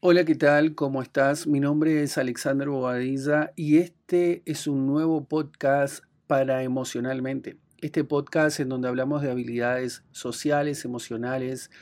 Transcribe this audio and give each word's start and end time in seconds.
Hola, 0.00 0.24
¿qué 0.24 0.36
tal? 0.36 0.76
¿Cómo 0.76 1.02
estás? 1.02 1.48
Mi 1.48 1.58
nombre 1.58 2.04
es 2.04 2.18
Alexander 2.18 2.68
Bobadilla 2.68 3.52
y 3.56 3.78
este 3.78 4.42
es 4.46 4.68
un 4.68 4.86
nuevo 4.86 5.24
podcast 5.24 6.04
para 6.28 6.62
emocionalmente. 6.62 7.56
Este 7.80 8.04
podcast 8.04 8.60
en 8.60 8.68
donde 8.68 8.86
hablamos 8.86 9.22
de 9.22 9.32
habilidades 9.32 10.04
sociales, 10.12 10.84
emocionales 10.84 11.72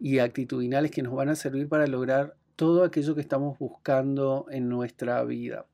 y 0.00 0.18
actitudinales 0.18 0.90
que 0.90 1.02
nos 1.02 1.14
van 1.14 1.28
a 1.28 1.36
servir 1.36 1.68
para 1.68 1.86
lograr 1.86 2.34
todo 2.56 2.82
aquello 2.82 3.14
que 3.14 3.20
estamos 3.20 3.56
buscando 3.60 4.46
en 4.50 4.68
nuestra 4.68 5.22
vida. 5.22 5.64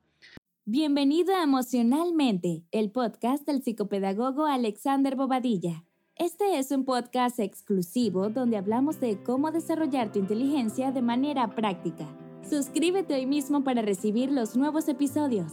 Bienvenido 0.65 1.35
a 1.35 1.41
Emocionalmente, 1.41 2.61
el 2.69 2.91
podcast 2.91 3.47
del 3.47 3.63
psicopedagogo 3.63 4.45
Alexander 4.45 5.15
Bobadilla. 5.15 5.88
Este 6.19 6.59
es 6.59 6.69
un 6.71 6.83
podcast 6.83 7.39
exclusivo 7.39 8.27
donde 8.27 8.57
hablamos 8.57 8.99
de 8.99 9.23
cómo 9.23 9.51
desarrollar 9.51 10.11
tu 10.11 10.19
inteligencia 10.19 10.91
de 10.91 11.01
manera 11.01 11.55
práctica. 11.55 12.05
Suscríbete 12.41 13.13
hoy 13.13 13.25
mismo 13.25 13.63
para 13.63 13.81
recibir 13.81 14.29
los 14.29 14.57
nuevos 14.57 14.89
episodios. 14.89 15.49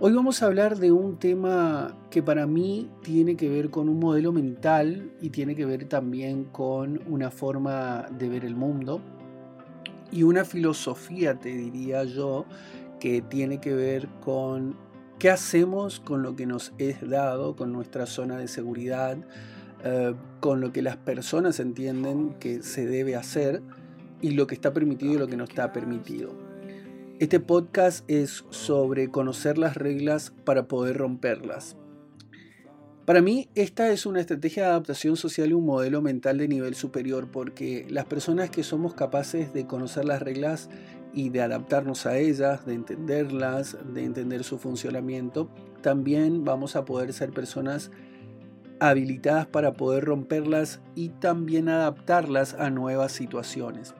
Hoy 0.00 0.14
vamos 0.14 0.42
a 0.42 0.46
hablar 0.46 0.78
de 0.78 0.90
un 0.90 1.18
tema 1.18 1.94
que 2.08 2.22
para 2.22 2.46
mí 2.46 2.90
tiene 3.02 3.36
que 3.36 3.50
ver 3.50 3.68
con 3.68 3.90
un 3.90 4.00
modelo 4.00 4.32
mental 4.32 5.12
y 5.20 5.28
tiene 5.28 5.54
que 5.54 5.66
ver 5.66 5.86
también 5.86 6.44
con 6.44 7.02
una 7.12 7.30
forma 7.30 8.06
de 8.18 8.30
ver 8.30 8.46
el 8.46 8.56
mundo 8.56 9.02
y 10.10 10.22
una 10.22 10.46
filosofía, 10.46 11.38
te 11.38 11.50
diría 11.50 12.04
yo, 12.04 12.46
que 13.00 13.20
tiene 13.20 13.60
que 13.60 13.74
ver 13.74 14.08
con 14.24 14.78
qué 15.18 15.28
hacemos 15.28 16.00
con 16.00 16.22
lo 16.22 16.36
que 16.36 16.46
nos 16.46 16.72
es 16.78 17.06
dado, 17.06 17.54
con 17.54 17.70
nuestra 17.70 18.06
zona 18.06 18.38
de 18.38 18.48
seguridad, 18.48 19.18
eh, 19.88 20.14
con 20.40 20.60
lo 20.60 20.72
que 20.72 20.82
las 20.82 20.96
personas 20.96 21.60
entienden 21.60 22.34
que 22.40 22.62
se 22.62 22.86
debe 22.86 23.14
hacer 23.14 23.62
y 24.20 24.30
lo 24.30 24.48
que 24.48 24.56
está 24.56 24.72
permitido 24.72 25.14
y 25.14 25.18
lo 25.18 25.28
que 25.28 25.36
no 25.36 25.44
está 25.44 25.72
permitido. 25.72 26.34
Este 27.20 27.38
podcast 27.38 28.04
es 28.10 28.44
sobre 28.50 29.08
conocer 29.10 29.58
las 29.58 29.76
reglas 29.76 30.32
para 30.44 30.66
poder 30.66 30.96
romperlas. 30.96 31.76
Para 33.04 33.22
mí, 33.22 33.48
esta 33.54 33.92
es 33.92 34.06
una 34.06 34.18
estrategia 34.18 34.64
de 34.64 34.70
adaptación 34.70 35.16
social 35.16 35.50
y 35.50 35.52
un 35.52 35.64
modelo 35.64 36.02
mental 36.02 36.38
de 36.38 36.48
nivel 36.48 36.74
superior, 36.74 37.30
porque 37.30 37.86
las 37.88 38.06
personas 38.06 38.50
que 38.50 38.64
somos 38.64 38.94
capaces 38.94 39.52
de 39.52 39.68
conocer 39.68 40.04
las 40.04 40.20
reglas 40.20 40.68
y 41.14 41.28
de 41.28 41.42
adaptarnos 41.42 42.06
a 42.06 42.18
ellas, 42.18 42.66
de 42.66 42.74
entenderlas, 42.74 43.76
de 43.94 44.02
entender 44.02 44.42
su 44.42 44.58
funcionamiento, 44.58 45.48
también 45.80 46.44
vamos 46.44 46.74
a 46.74 46.84
poder 46.84 47.12
ser 47.12 47.30
personas 47.30 47.92
habilitadas 48.80 49.46
para 49.46 49.72
poder 49.72 50.04
romperlas 50.04 50.80
y 50.94 51.10
también 51.10 51.68
adaptarlas 51.68 52.54
a 52.54 52.70
nuevas 52.70 53.12
situaciones. 53.12 53.94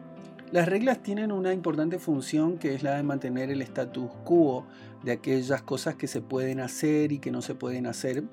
Las 0.53 0.69
reglas 0.69 1.03
tienen 1.03 1.33
una 1.33 1.53
importante 1.53 1.99
función 1.99 2.59
que 2.59 2.75
es 2.75 2.83
la 2.83 2.97
de 2.97 3.03
mantener 3.03 3.51
el 3.51 3.63
status 3.63 4.11
quo 4.25 4.65
de 5.03 5.13
aquellas 5.13 5.63
cosas 5.63 5.97
que 5.97 6.07
se 6.07 6.21
pueden 6.21 6.61
hacer 6.61 7.13
y 7.13 7.19
que 7.19 7.31
no 7.31 7.43
se 7.43 7.55
pueden 7.55 7.87
hacer, 7.87 8.25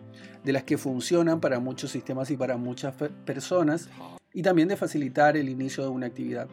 de 0.44 0.54
las 0.54 0.64
que 0.64 0.78
funcionan 0.78 1.40
para 1.40 1.60
muchos 1.60 1.92
sistemas 1.92 2.30
y 2.32 2.38
para 2.38 2.58
muchas 2.58 2.96
personas, 3.26 3.90
y 4.32 4.42
también 4.42 4.68
de 4.68 4.78
facilitar 4.78 5.38
el 5.38 5.50
inicio 5.50 5.84
de 5.84 5.90
una 5.90 6.08
actividad. 6.08 6.48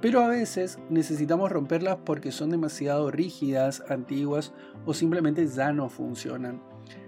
Pero 0.00 0.20
a 0.20 0.28
veces 0.28 0.78
necesitamos 0.90 1.50
romperlas 1.50 1.98
porque 2.04 2.30
son 2.30 2.50
demasiado 2.50 3.10
rígidas, 3.10 3.82
antiguas 3.88 4.52
o 4.86 4.94
simplemente 4.94 5.46
ya 5.46 5.72
no 5.72 5.88
funcionan. 5.88 6.60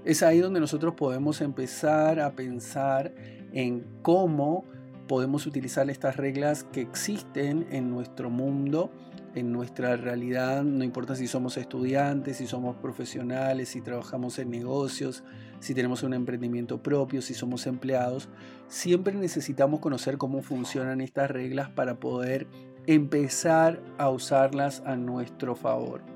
Es 0.04 0.22
ahí 0.22 0.38
donde 0.38 0.60
nosotros 0.60 0.94
podemos 0.94 1.40
empezar 1.40 2.20
a 2.20 2.32
pensar 2.32 3.14
en 3.52 3.86
cómo 4.02 4.64
podemos 5.08 5.46
utilizar 5.46 5.90
estas 5.90 6.16
reglas 6.16 6.64
que 6.64 6.80
existen 6.80 7.66
en 7.70 7.90
nuestro 7.90 8.30
mundo, 8.30 8.92
en 9.34 9.52
nuestra 9.52 9.96
realidad, 9.96 10.62
no 10.62 10.84
importa 10.84 11.16
si 11.16 11.26
somos 11.26 11.56
estudiantes, 11.56 12.36
si 12.36 12.46
somos 12.46 12.76
profesionales, 12.76 13.70
si 13.70 13.80
trabajamos 13.80 14.38
en 14.38 14.50
negocios, 14.50 15.24
si 15.60 15.74
tenemos 15.74 16.02
un 16.02 16.14
emprendimiento 16.14 16.82
propio, 16.82 17.22
si 17.22 17.34
somos 17.34 17.66
empleados, 17.66 18.28
siempre 18.68 19.14
necesitamos 19.14 19.80
conocer 19.80 20.16
cómo 20.16 20.42
funcionan 20.42 21.00
estas 21.00 21.30
reglas 21.30 21.70
para 21.70 22.00
poder 22.00 22.46
empezar 22.86 23.80
a 23.98 24.10
usarlas 24.10 24.82
a 24.86 24.96
nuestro 24.96 25.54
favor. 25.54 26.09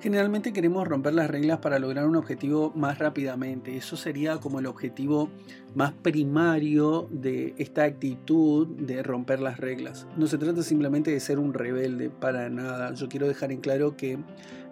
Generalmente 0.00 0.52
queremos 0.52 0.86
romper 0.86 1.14
las 1.14 1.30
reglas 1.30 1.60
para 1.60 1.78
lograr 1.78 2.06
un 2.06 2.16
objetivo 2.16 2.72
más 2.74 2.98
rápidamente. 2.98 3.76
Eso 3.76 3.96
sería 3.96 4.38
como 4.38 4.58
el 4.58 4.66
objetivo 4.66 5.30
más 5.74 5.92
primario 5.92 7.08
de 7.10 7.54
esta 7.56 7.84
actitud 7.84 8.66
de 8.66 9.02
romper 9.02 9.40
las 9.40 9.58
reglas. 9.58 10.06
No 10.16 10.26
se 10.26 10.36
trata 10.36 10.62
simplemente 10.62 11.10
de 11.10 11.20
ser 11.20 11.38
un 11.38 11.54
rebelde 11.54 12.10
para 12.10 12.50
nada. 12.50 12.92
Yo 12.92 13.08
quiero 13.08 13.26
dejar 13.26 13.50
en 13.50 13.60
claro 13.60 13.96
que 13.96 14.18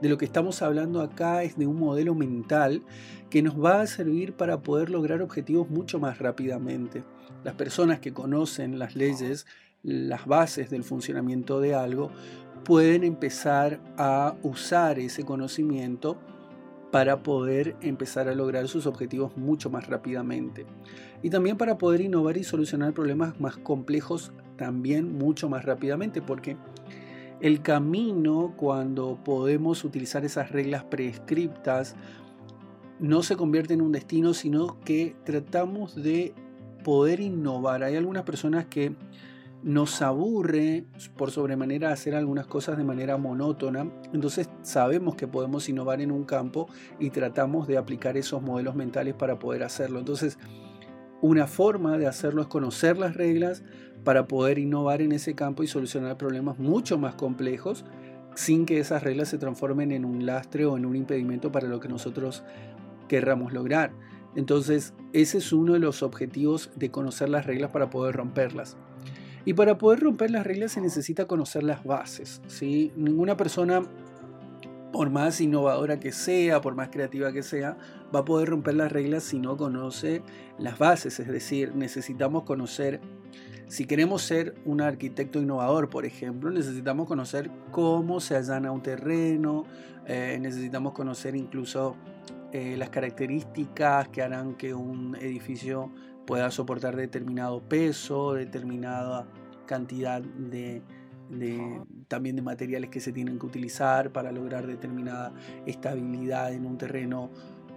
de 0.03 0.09
lo 0.09 0.19
que 0.19 0.25
estamos 0.25 0.61
hablando 0.63 1.01
acá 1.01 1.45
es 1.45 1.57
de 1.57 1.67
un 1.67 1.79
modelo 1.79 2.15
mental 2.15 2.83
que 3.31 3.41
nos 3.41 3.59
va 3.59 3.81
a 3.81 3.87
servir 3.87 4.35
para 4.35 4.61
poder 4.61 4.91
lograr 4.91 5.23
objetivos 5.23 5.71
mucho 5.71 5.99
más 5.99 6.19
rápidamente. 6.19 7.05
Las 7.45 7.55
personas 7.55 8.01
que 8.01 8.13
conocen 8.13 8.79
las 8.79 8.97
leyes, 8.97 9.47
las 9.83 10.27
bases 10.27 10.71
del 10.71 10.85
funcionamiento 10.85 11.61
de 11.61 11.75
algo, 11.75 12.11
pueden 12.65 13.05
empezar 13.05 13.81
a 13.97 14.35
usar 14.43 14.99
ese 14.99 15.25
conocimiento 15.25 16.19
para 16.91 17.23
poder 17.23 17.75
empezar 17.81 18.29
a 18.29 18.35
lograr 18.35 18.69
sus 18.69 18.87
objetivos 18.87 19.37
mucho 19.37 19.71
más 19.71 19.89
rápidamente. 19.89 20.67
Y 21.23 21.31
también 21.31 21.57
para 21.57 21.79
poder 21.79 22.03
innovar 22.03 22.37
y 22.37 22.45
solucionar 22.45 22.93
problemas 22.93 23.41
más 23.41 23.57
complejos 23.57 24.33
también 24.57 25.17
mucho 25.17 25.49
más 25.49 25.65
rápidamente, 25.65 26.21
porque 26.21 26.57
el 27.41 27.63
camino 27.63 28.55
cuando 28.57 29.19
podemos 29.25 29.85
utilizar 29.85 30.25
esas 30.25 30.53
reglas 30.53 30.85
prescriptas 30.85 31.97
no 33.01 33.23
se 33.23 33.37
convierte 33.37 33.75
en 33.75 33.83
un 33.83 33.91
destino, 33.91 34.35
sino 34.35 34.79
que 34.81 35.17
tratamos 35.25 35.95
de 36.01 36.35
poder 36.85 37.21
innovar. 37.21 37.83
Hay 37.83 37.97
algunas 37.97 38.23
personas 38.23 38.67
que 38.67 38.95
nos 39.63 40.03
aburre 40.03 40.85
por 41.17 41.31
sobremanera 41.31 41.93
hacer 41.93 42.15
algunas 42.15 42.47
cosas 42.47 42.77
de 42.77 42.85
manera 42.85 43.17
monótona, 43.17 43.91
entonces 44.13 44.51
sabemos 44.63 45.15
que 45.15 45.29
podemos 45.29 45.69
innovar 45.69 46.01
en 46.01 46.11
un 46.11 46.25
campo 46.25 46.69
y 46.99 47.11
tratamos 47.11 47.69
de 47.69 47.79
aplicar 47.79 48.17
esos 48.17 48.43
modelos 48.43 48.75
mentales 48.75 49.15
para 49.15 49.39
poder 49.39 49.63
hacerlo. 49.63 49.99
Entonces, 49.99 50.39
una 51.21 51.47
forma 51.47 51.99
de 51.99 52.09
hacerlo 52.09 52.43
es 52.43 52.49
conocer 52.49 52.99
las 52.99 53.15
reglas 53.15 53.63
para 54.03 54.27
poder 54.27 54.59
innovar 54.59 55.01
en 55.01 55.13
ese 55.13 55.35
campo 55.35 55.63
y 55.63 55.69
solucionar 55.69 56.19
problemas 56.19 56.59
mucho 56.59 56.99
más 56.99 57.15
complejos 57.15 57.85
sin 58.35 58.67
que 58.67 58.81
esas 58.81 59.03
reglas 59.03 59.29
se 59.29 59.39
transformen 59.39 59.93
en 59.93 60.05
un 60.05 60.27
lastre 60.27 60.67
o 60.67 60.77
en 60.77 60.87
un 60.87 60.97
impedimento 60.97 61.53
para 61.53 61.69
lo 61.69 61.81
que 61.81 61.89
nosotros 61.89 62.43
querramos 63.09 63.53
lograr. 63.53 63.93
Entonces, 64.35 64.95
ese 65.13 65.39
es 65.39 65.53
uno 65.53 65.75
de 65.75 65.79
los 65.79 66.03
objetivos 66.03 66.71
de 66.75 66.91
conocer 66.91 67.29
las 67.29 67.47
reglas 67.47 67.71
para 67.71 67.91
poder 67.91 68.17
romperlas. 68.17 68.77
Y 69.45 69.55
para 69.55 69.79
poder 69.79 70.01
romper 70.01 70.31
las 70.31 70.47
reglas 70.47 70.73
se 70.73 70.81
necesita 70.81 71.27
conocer 71.27 71.63
las 71.63 71.85
bases. 71.85 72.41
¿sí? 72.47 72.93
Ninguna 72.97 73.37
persona, 73.37 73.83
por 74.93 75.11
más 75.11 75.41
innovadora 75.41 75.99
que 75.99 76.13
sea, 76.13 76.61
por 76.61 76.75
más 76.75 76.89
creativa 76.91 77.33
que 77.33 77.43
sea, 77.43 77.77
va 78.15 78.21
a 78.21 78.25
poder 78.25 78.51
romper 78.51 78.75
las 78.75 78.93
reglas 78.93 79.25
si 79.25 79.39
no 79.39 79.57
conoce 79.57 80.23
las 80.59 80.79
bases. 80.79 81.19
Es 81.19 81.29
decir, 81.29 81.75
necesitamos 81.75 82.45
conocer, 82.45 83.01
si 83.67 83.87
queremos 83.87 84.23
ser 84.23 84.55
un 84.65 84.81
arquitecto 84.81 85.41
innovador, 85.41 85.89
por 85.89 86.07
ejemplo, 86.07 86.51
necesitamos 86.51 87.09
conocer 87.09 87.51
cómo 87.73 88.21
se 88.21 88.37
allana 88.37 88.71
un 88.71 88.83
terreno, 88.83 89.65
eh, 90.07 90.39
necesitamos 90.41 90.93
conocer 90.93 91.35
incluso 91.35 91.97
eh, 92.53 92.77
las 92.77 92.91
características 92.91 94.09
que 94.09 94.21
harán 94.21 94.55
que 94.55 94.75
un 94.75 95.17
edificio 95.17 95.91
pueda 96.33 96.51
soportar 96.51 96.97
determinado 96.97 97.61
peso, 97.61 98.33
determinada 98.33 99.27
cantidad 99.67 100.23
de, 100.23 100.81
también 102.09 102.37
de 102.37 102.41
materiales 102.41 102.89
que 102.89 103.01
se 103.01 103.13
tienen 103.13 103.39
que 103.39 103.45
utilizar 103.45 104.13
para 104.13 104.33
lograr 104.33 104.67
determinada 104.67 105.35
estabilidad 105.67 106.55
en 106.55 106.65
un 106.65 106.79
terreno 106.79 107.29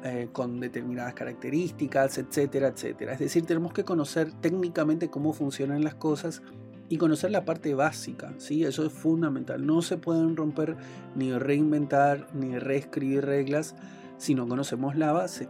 eh, 0.06 0.30
con 0.32 0.62
determinadas 0.62 1.14
características, 1.16 2.18
etcétera, 2.18 2.70
etcétera. 2.70 3.12
Es 3.12 3.20
decir, 3.20 3.46
tenemos 3.46 3.74
que 3.74 3.84
conocer 3.84 4.32
técnicamente 4.40 5.10
cómo 5.10 5.34
funcionan 5.34 5.84
las 5.84 5.96
cosas 5.96 6.42
y 6.88 6.96
conocer 6.96 7.32
la 7.32 7.44
parte 7.44 7.76
básica, 7.76 8.36
¿sí? 8.38 8.64
Eso 8.64 8.86
es 8.86 8.94
fundamental. 8.94 9.66
No 9.66 9.82
se 9.82 9.98
pueden 9.98 10.38
romper 10.38 10.78
ni 11.14 11.38
reinventar 11.38 12.34
ni 12.34 12.58
reescribir 12.58 13.26
reglas 13.26 13.76
si 14.18 14.34
no 14.34 14.48
conocemos 14.48 14.96
la 14.96 15.12
base. 15.12 15.50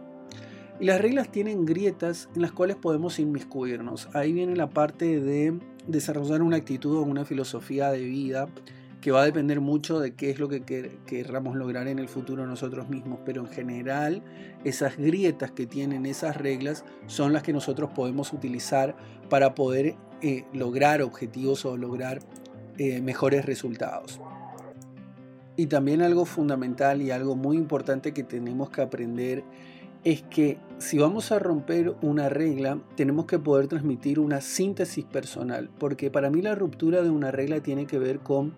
Y 0.78 0.84
las 0.84 1.00
reglas 1.00 1.32
tienen 1.32 1.64
grietas 1.64 2.28
en 2.34 2.42
las 2.42 2.52
cuales 2.52 2.76
podemos 2.76 3.18
inmiscuirnos. 3.18 4.08
Ahí 4.12 4.32
viene 4.32 4.54
la 4.56 4.68
parte 4.68 5.20
de 5.20 5.58
desarrollar 5.86 6.42
una 6.42 6.56
actitud 6.56 6.98
o 6.98 7.02
una 7.02 7.24
filosofía 7.24 7.90
de 7.90 8.04
vida 8.04 8.48
que 9.00 9.10
va 9.10 9.22
a 9.22 9.24
depender 9.24 9.60
mucho 9.60 10.00
de 10.00 10.14
qué 10.14 10.30
es 10.30 10.38
lo 10.38 10.48
que 10.48 10.62
querramos 11.06 11.56
lograr 11.56 11.86
en 11.86 11.98
el 11.98 12.08
futuro 12.08 12.46
nosotros 12.46 12.88
mismos, 12.88 13.20
pero 13.24 13.42
en 13.42 13.46
general 13.46 14.22
esas 14.64 14.96
grietas 14.96 15.52
que 15.52 15.66
tienen 15.66 16.06
esas 16.06 16.36
reglas 16.36 16.84
son 17.06 17.32
las 17.32 17.42
que 17.42 17.52
nosotros 17.52 17.90
podemos 17.94 18.32
utilizar 18.32 18.96
para 19.30 19.54
poder 19.54 19.94
eh, 20.22 20.44
lograr 20.52 21.02
objetivos 21.02 21.64
o 21.64 21.76
lograr 21.76 22.18
eh, 22.78 23.00
mejores 23.00 23.46
resultados. 23.46 24.20
Y 25.56 25.68
también 25.68 26.02
algo 26.02 26.24
fundamental 26.26 27.00
y 27.00 27.10
algo 27.10 27.36
muy 27.36 27.56
importante 27.56 28.12
que 28.12 28.24
tenemos 28.24 28.70
que 28.70 28.82
aprender 28.82 29.44
es 30.06 30.22
que 30.22 30.56
si 30.78 30.98
vamos 30.98 31.32
a 31.32 31.40
romper 31.40 31.96
una 32.00 32.28
regla, 32.28 32.78
tenemos 32.94 33.26
que 33.26 33.40
poder 33.40 33.66
transmitir 33.66 34.20
una 34.20 34.40
síntesis 34.40 35.04
personal, 35.04 35.68
porque 35.80 36.12
para 36.12 36.30
mí 36.30 36.42
la 36.42 36.54
ruptura 36.54 37.02
de 37.02 37.10
una 37.10 37.32
regla 37.32 37.60
tiene 37.60 37.88
que 37.88 37.98
ver 37.98 38.20
con 38.20 38.54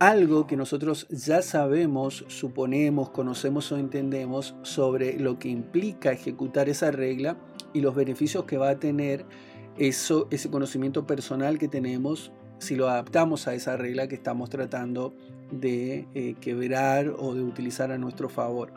algo 0.00 0.48
que 0.48 0.56
nosotros 0.56 1.06
ya 1.10 1.42
sabemos, 1.42 2.24
suponemos, 2.26 3.10
conocemos 3.10 3.70
o 3.70 3.78
entendemos 3.78 4.56
sobre 4.62 5.16
lo 5.16 5.38
que 5.38 5.48
implica 5.48 6.10
ejecutar 6.10 6.68
esa 6.68 6.90
regla 6.90 7.36
y 7.72 7.80
los 7.80 7.94
beneficios 7.94 8.42
que 8.42 8.58
va 8.58 8.70
a 8.70 8.80
tener 8.80 9.24
eso, 9.78 10.26
ese 10.32 10.50
conocimiento 10.50 11.06
personal 11.06 11.56
que 11.56 11.68
tenemos 11.68 12.32
si 12.58 12.74
lo 12.74 12.88
adaptamos 12.88 13.46
a 13.46 13.54
esa 13.54 13.76
regla 13.76 14.08
que 14.08 14.16
estamos 14.16 14.50
tratando 14.50 15.14
de 15.52 16.08
eh, 16.14 16.34
quebrar 16.40 17.14
o 17.16 17.32
de 17.32 17.42
utilizar 17.42 17.92
a 17.92 17.98
nuestro 17.98 18.28
favor. 18.28 18.72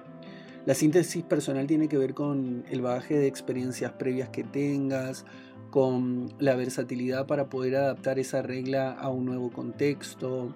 La 0.65 0.73
síntesis 0.73 1.23
personal 1.23 1.67
tiene 1.67 1.87
que 1.87 1.97
ver 1.97 2.13
con 2.13 2.63
el 2.71 2.81
bagaje 2.81 3.17
de 3.17 3.27
experiencias 3.27 3.91
previas 3.93 4.29
que 4.29 4.43
tengas, 4.43 5.25
con 5.69 6.33
la 6.39 6.55
versatilidad 6.55 7.27
para 7.27 7.49
poder 7.49 7.75
adaptar 7.75 8.17
esa 8.17 8.41
regla 8.41 8.91
a 8.91 9.09
un 9.09 9.25
nuevo 9.25 9.51
contexto, 9.51 10.55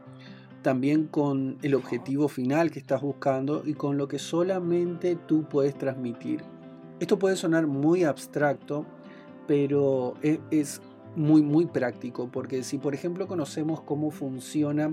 también 0.63 1.06
con 1.06 1.57
el 1.61 1.75
objetivo 1.75 2.27
final 2.27 2.71
que 2.71 2.79
estás 2.79 3.01
buscando 3.01 3.63
y 3.65 3.73
con 3.73 3.97
lo 3.97 4.07
que 4.07 4.17
solamente 4.17 5.15
tú 5.15 5.44
puedes 5.44 5.77
transmitir. 5.77 6.41
Esto 7.00 7.19
puede 7.19 7.35
sonar 7.35 7.67
muy 7.67 8.03
abstracto, 8.03 8.85
pero 9.47 10.15
e, 10.23 10.39
es, 10.50 10.81
muy, 11.15 11.41
muy 11.41 11.65
práctico, 11.65 12.29
porque 12.31 12.63
si 12.63 12.77
por 12.77 12.94
ejemplo 12.94 13.27
conocemos 13.27 13.81
cómo 13.81 14.11
funciona 14.11 14.91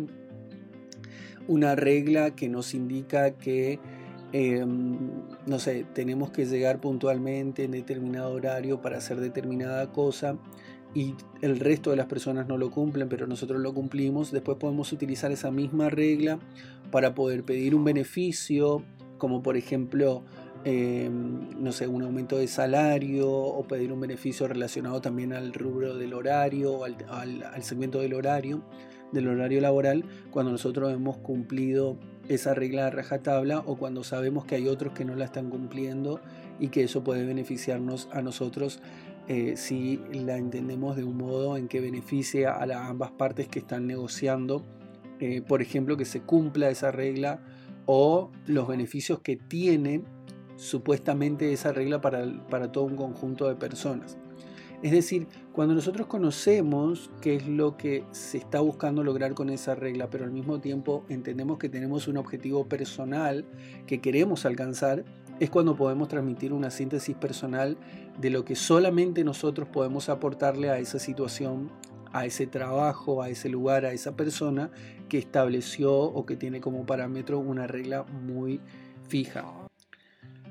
una 1.49 1.75
regla 1.75 2.35
que 2.35 2.49
nos 2.49 2.75
indica 2.75 3.33
que 3.33 3.79
Em, 4.39 4.99
no 5.47 5.59
sé, 5.59 5.87
tenemos 5.95 6.29
que 6.29 6.45
llegar 6.45 6.79
puntualmente 6.79 7.65
en 7.65 7.71
determinado 7.71 8.35
horario 8.35 8.83
para 8.83 8.99
hacer 8.99 9.19
determinada 9.19 9.91
cosa 9.93 10.37
y 10.93 11.15
el 11.41 11.59
resto 11.59 11.89
de 11.89 11.97
las 11.97 12.05
personas 12.05 12.47
no 12.47 12.59
lo 12.59 12.71
cumplen, 12.71 13.09
pero 13.09 13.27
nosotros 13.27 13.63
lo 13.63 13.73
cumplimos, 13.73 14.33
después 14.33 14.59
podemos 14.59 14.93
utilizar 14.93 15.33
esa 15.33 15.51
misma 15.51 15.89
regla 15.89 16.39
para 16.91 17.15
poder 17.15 17.45
pedir 17.45 17.75
un 17.75 17.85
beneficio, 17.85 18.83
como 19.17 19.43
por 19.43 19.57
ejemplo, 19.57 20.23
em, 20.65 21.59
no 21.59 21.73
sé, 21.73 21.87
un 21.89 22.03
aumento 22.03 22.37
de 22.37 22.47
salario 22.47 23.33
o 23.33 23.67
pedir 23.67 23.91
un 23.91 24.01
beneficio 24.01 24.47
relacionado 24.49 25.01
también 25.01 25.33
al 25.33 25.55
rubro 25.55 25.97
del 25.97 26.13
horario 26.13 26.75
o 26.75 26.85
al, 26.85 26.95
al 27.09 27.63
segmento 27.63 28.01
del 28.01 28.13
horario, 28.13 28.63
del 29.13 29.29
horario 29.29 29.63
laboral, 29.63 30.05
cuando 30.31 30.53
nosotros 30.53 30.93
hemos 30.93 31.17
cumplido 31.17 31.97
esa 32.29 32.55
regla 32.55 32.85
de 32.85 32.91
rajatabla 32.91 33.61
o 33.61 33.77
cuando 33.77 34.05
sabemos 34.05 34.45
que 34.45 34.57
hay 34.57 34.69
otros 34.69 34.93
que 34.93 35.05
no 35.05 35.15
la 35.15 35.25
están 35.25 35.51
cumpliendo 35.51 36.21
y 36.59 36.69
que 36.69 36.85
eso 36.85 37.05
puede 37.05 37.25
beneficiarnos 37.25 38.09
a 38.13 38.23
nosotros 38.23 38.81
eh, 39.29 39.57
si 39.57 40.01
la 40.13 40.37
entendemos 40.37 40.97
de 40.97 41.05
un 41.05 41.17
modo 41.17 41.57
en 41.57 41.67
que 41.67 41.81
beneficie 41.81 42.47
a 42.47 42.63
ambas 42.87 43.11
partes 43.11 43.49
que 43.49 43.59
están 43.59 43.87
negociando, 43.87 44.65
eh, 45.19 45.43
por 45.43 45.63
ejemplo, 45.63 45.97
que 45.97 46.05
se 46.05 46.21
cumpla 46.21 46.71
esa 46.71 46.93
regla 46.93 47.41
o 47.87 48.31
los 48.47 48.69
beneficios 48.69 49.21
que 49.21 49.37
tiene 49.37 50.03
supuestamente 50.57 51.53
esa 51.53 51.73
regla 51.73 52.01
para, 52.01 52.25
para 52.49 52.71
todo 52.71 52.85
un 52.85 52.97
conjunto 52.97 53.49
de 53.49 53.57
personas. 53.57 54.17
Es 54.83 54.93
decir, 54.93 55.27
cuando 55.53 55.75
nosotros 55.75 56.07
conocemos 56.07 57.11
qué 57.21 57.37
es 57.37 57.47
lo 57.47 57.77
que 57.77 58.05
se 58.13 58.39
está 58.39 58.61
buscando 58.61 59.03
lograr 59.03 59.35
con 59.35 59.49
esa 59.49 59.75
regla, 59.75 60.11
pero 60.11 60.25
al 60.25 60.31
mismo 60.31 60.61
tiempo 60.61 61.05
entendemos 61.09 61.59
que 61.59 61.69
tenemos 61.69 62.09
un 62.09 62.19
objetivo 62.19 62.67
personal 62.67 63.45
que 63.87 64.01
queremos 64.01 64.45
alcanzar, 64.45 65.05
es 65.41 65.51
cuando 65.51 65.77
podemos 65.77 66.09
transmitir 66.09 66.53
una 66.53 66.71
síntesis 66.71 67.17
personal 67.17 67.77
de 68.21 68.31
lo 68.31 68.45
que 68.45 68.55
solamente 68.55 69.25
nosotros 69.25 69.69
podemos 69.69 70.09
aportarle 70.09 70.71
a 70.71 70.79
esa 70.79 70.99
situación, 70.99 71.71
a 72.13 72.25
ese 72.27 72.47
trabajo, 72.47 73.23
a 73.23 73.29
ese 73.29 73.49
lugar, 73.49 73.85
a 73.85 73.93
esa 73.93 74.17
persona 74.17 74.71
que 75.09 75.19
estableció 75.19 75.95
o 75.95 76.25
que 76.27 76.37
tiene 76.37 76.61
como 76.61 76.87
parámetro 76.87 77.39
una 77.39 77.67
regla 77.67 78.05
muy 78.05 78.61
fija. 79.09 79.66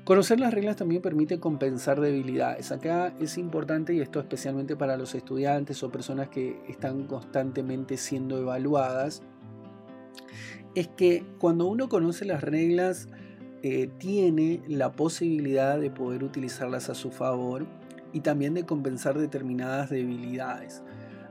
Conocer 0.06 0.38
las 0.38 0.54
reglas 0.54 0.76
también 0.76 1.02
permite 1.02 1.40
compensar 1.40 2.00
debilidades. 2.00 2.70
Acá 2.70 3.12
es 3.18 3.36
importante, 3.38 3.92
y 3.92 4.00
esto 4.00 4.20
especialmente 4.20 4.76
para 4.76 4.96
los 4.96 5.16
estudiantes 5.16 5.82
o 5.82 5.90
personas 5.90 6.28
que 6.28 6.60
están 6.68 7.08
constantemente 7.08 7.96
siendo 7.96 8.38
evaluadas, 8.38 9.22
es 10.76 10.86
que 10.86 11.26
cuando 11.40 11.66
uno 11.66 11.88
conoce 11.88 12.24
las 12.24 12.44
reglas, 12.44 13.08
eh, 13.64 13.90
tiene 13.98 14.62
la 14.68 14.92
posibilidad 14.92 15.76
de 15.76 15.90
poder 15.90 16.22
utilizarlas 16.22 16.88
a 16.88 16.94
su 16.94 17.10
favor 17.10 17.66
y 18.12 18.20
también 18.20 18.54
de 18.54 18.64
compensar 18.64 19.18
determinadas 19.18 19.90
debilidades. 19.90 20.84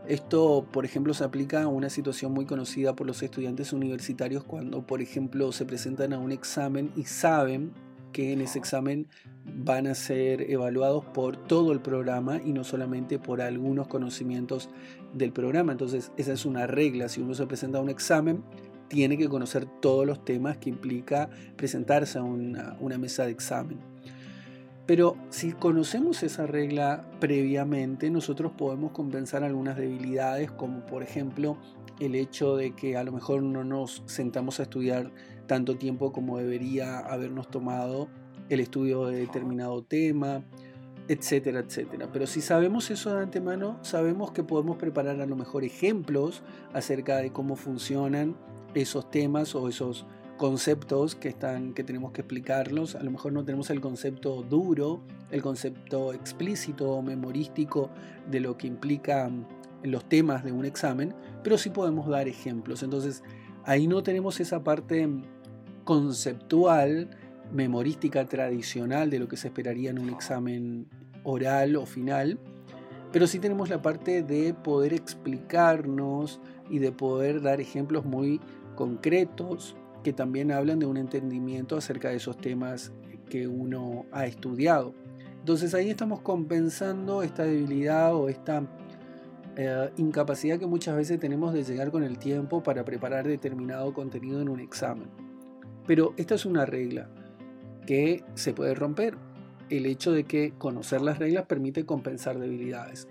Esto, 0.06 0.68
por 0.70 0.84
ejemplo, 0.84 1.14
se 1.14 1.24
aplica 1.24 1.64
a 1.64 1.68
una 1.68 1.90
situación 1.90 2.34
muy 2.34 2.46
conocida 2.46 2.94
por 2.94 3.08
los 3.08 3.24
estudiantes 3.24 3.72
universitarios 3.72 4.44
cuando, 4.44 4.86
por 4.86 5.02
ejemplo, 5.02 5.54
se 5.54 5.64
presentan 5.64 6.12
a 6.12 6.20
un 6.20 6.34
examen 6.34 6.92
y 6.98 7.06
saben 7.06 7.72
que 8.16 8.32
en 8.32 8.40
ese 8.40 8.58
examen 8.60 9.08
van 9.44 9.88
a 9.88 9.94
ser 9.94 10.50
evaluados 10.50 11.04
por 11.04 11.36
todo 11.36 11.74
el 11.74 11.82
programa 11.82 12.40
y 12.42 12.54
no 12.54 12.64
solamente 12.64 13.20
por 13.20 13.42
algunos 13.42 13.90
conocimientos 13.90 14.70
del 15.14 15.34
programa. 15.34 15.74
Entonces, 15.74 16.14
esa 16.16 16.32
es 16.32 16.46
una 16.46 16.66
regla. 16.66 17.10
Si 17.10 17.20
uno 17.20 17.34
se 17.34 17.46
presenta 17.46 17.80
a 17.80 17.82
un 17.82 17.90
examen, 17.90 18.42
tiene 18.88 19.18
que 19.18 19.28
conocer 19.28 19.66
todos 19.82 20.08
los 20.08 20.24
temas 20.24 20.56
que 20.56 20.70
implica 20.70 21.30
presentarse 21.58 22.18
a 22.18 22.24
una, 22.24 22.98
mesa 22.98 23.26
de 23.26 23.32
examen. 23.32 23.80
Pero 24.86 25.18
si 25.30 25.52
conocemos 25.52 26.24
esa 26.24 26.48
regla 26.48 27.06
previamente, 27.20 28.10
nosotros 28.10 28.54
podemos 28.54 28.94
compensar 28.94 29.44
algunas 29.44 29.76
debilidades, 29.76 30.52
como 30.52 30.86
por 30.86 31.04
ejemplo 31.04 31.58
el 32.00 32.16
hecho 32.16 32.56
de 32.56 32.74
que 32.78 32.96
a 32.96 33.04
lo 33.04 33.12
mejor 33.12 33.44
no 33.44 33.66
nos 33.66 34.04
sentamos 34.06 34.62
a 34.62 34.64
estudiar 34.64 35.12
tanto 35.48 35.78
tiempo 35.78 36.12
como 36.12 36.38
debería 36.38 37.00
habernos 37.00 37.50
tomado 37.50 38.08
el 38.50 38.60
estudio 38.60 39.08
de 39.08 39.18
determinado 39.18 39.84
tema, 39.84 40.44
etcétera, 41.08 41.60
etcétera. 41.60 42.10
Pero 42.12 42.28
si 42.28 42.42
sabemos 42.42 42.90
eso 42.90 43.14
de 43.16 43.24
antemano, 43.24 43.78
sabemos 43.82 44.32
que 44.32 44.44
podemos 44.44 44.78
preparar 44.78 45.22
a 45.22 45.26
lo 45.26 45.36
mejor 45.36 45.64
ejemplos 45.64 46.42
acerca 46.74 47.18
de 47.18 47.32
cómo 47.32 47.56
funcionan 47.56 48.36
esos 48.74 49.10
temas 49.10 49.56
o 49.56 49.70
esos 49.70 50.06
conceptos 50.38 51.16
que 51.16 51.30
están 51.30 51.74
que 51.74 51.84
tenemos 51.84 52.12
que 52.12 52.22
explicarlos. 52.22 52.96
A 52.96 53.04
lo 53.04 53.12
mejor 53.12 53.34
no 53.34 53.46
tenemos 53.46 53.70
el 53.70 53.82
concepto 53.82 54.42
duro, 54.44 55.02
el 55.32 55.42
concepto 55.42 56.14
explícito 56.14 56.92
o 56.92 57.02
memorístico 57.02 57.90
de 58.30 58.40
lo 58.40 58.58
que 58.58 58.68
implican 58.68 59.48
los 59.84 60.08
temas 60.10 60.44
de 60.44 60.52
un 60.52 60.66
examen, 60.66 61.14
pero 61.44 61.58
sí 61.58 61.70
podemos 61.70 62.08
dar 62.10 62.28
ejemplos. 62.28 62.82
Entonces, 62.84 63.24
ahí 63.66 63.88
no 63.88 64.04
tenemos 64.04 64.40
esa 64.40 64.64
parte 64.64 65.08
conceptual, 65.86 67.10
memorística 67.54 68.26
tradicional 68.26 69.10
de 69.10 69.20
lo 69.20 69.30
que 69.30 69.38
se 69.38 69.48
esperaría 69.48 69.92
en 69.92 70.00
un 70.00 70.10
examen 70.10 70.88
oral 71.24 71.78
o 71.78 71.86
final, 71.86 72.38
pero 73.14 73.28
sí 73.28 73.40
tenemos 73.40 73.70
la 73.70 73.82
parte 73.82 74.24
de 74.24 74.54
poder 74.54 74.94
explicarnos 74.94 76.42
y 76.70 76.80
de 76.80 76.92
poder 76.92 77.42
dar 77.42 77.62
ejemplos 77.62 78.04
muy 78.04 78.42
concretos 78.76 79.78
que 80.04 80.12
también 80.12 80.52
hablan 80.52 80.80
de 80.80 80.86
un 80.86 80.98
entendimiento 80.98 81.78
acerca 81.78 82.10
de 82.10 82.18
esos 82.18 82.38
temas 82.38 82.92
que 83.30 83.48
uno 83.48 84.06
ha 84.12 84.26
estudiado. 84.26 84.94
Entonces 85.40 85.74
ahí 85.74 85.90
estamos 85.90 86.22
compensando 86.22 87.24
esta 87.24 87.44
debilidad 87.44 88.16
o 88.16 88.30
esta 88.30 88.64
eh, 89.56 89.92
incapacidad 89.98 90.60
que 90.60 90.68
muchas 90.68 90.96
veces 90.96 91.20
tenemos 91.20 91.54
de 91.54 91.64
llegar 91.64 91.92
con 91.92 92.04
el 92.04 92.18
tiempo 92.18 92.62
para 92.62 92.84
preparar 92.84 93.28
determinado 93.28 93.94
contenido 93.94 94.42
en 94.42 94.50
un 94.50 94.60
examen. 94.60 95.25
Pero 95.88 96.14
esta 96.18 96.36
es 96.36 96.46
una 96.46 96.66
regla 96.66 97.10
que 97.86 98.24
se 98.34 98.54
puede 98.54 98.74
romper. 98.74 99.18
El 99.70 99.86
hecho 99.86 100.12
de 100.12 100.26
que 100.26 100.54
conocer 100.58 101.02
las 101.02 101.20
reglas 101.20 101.46
permite 101.46 101.86
compensar 101.86 102.40
debilidades. 102.40 103.08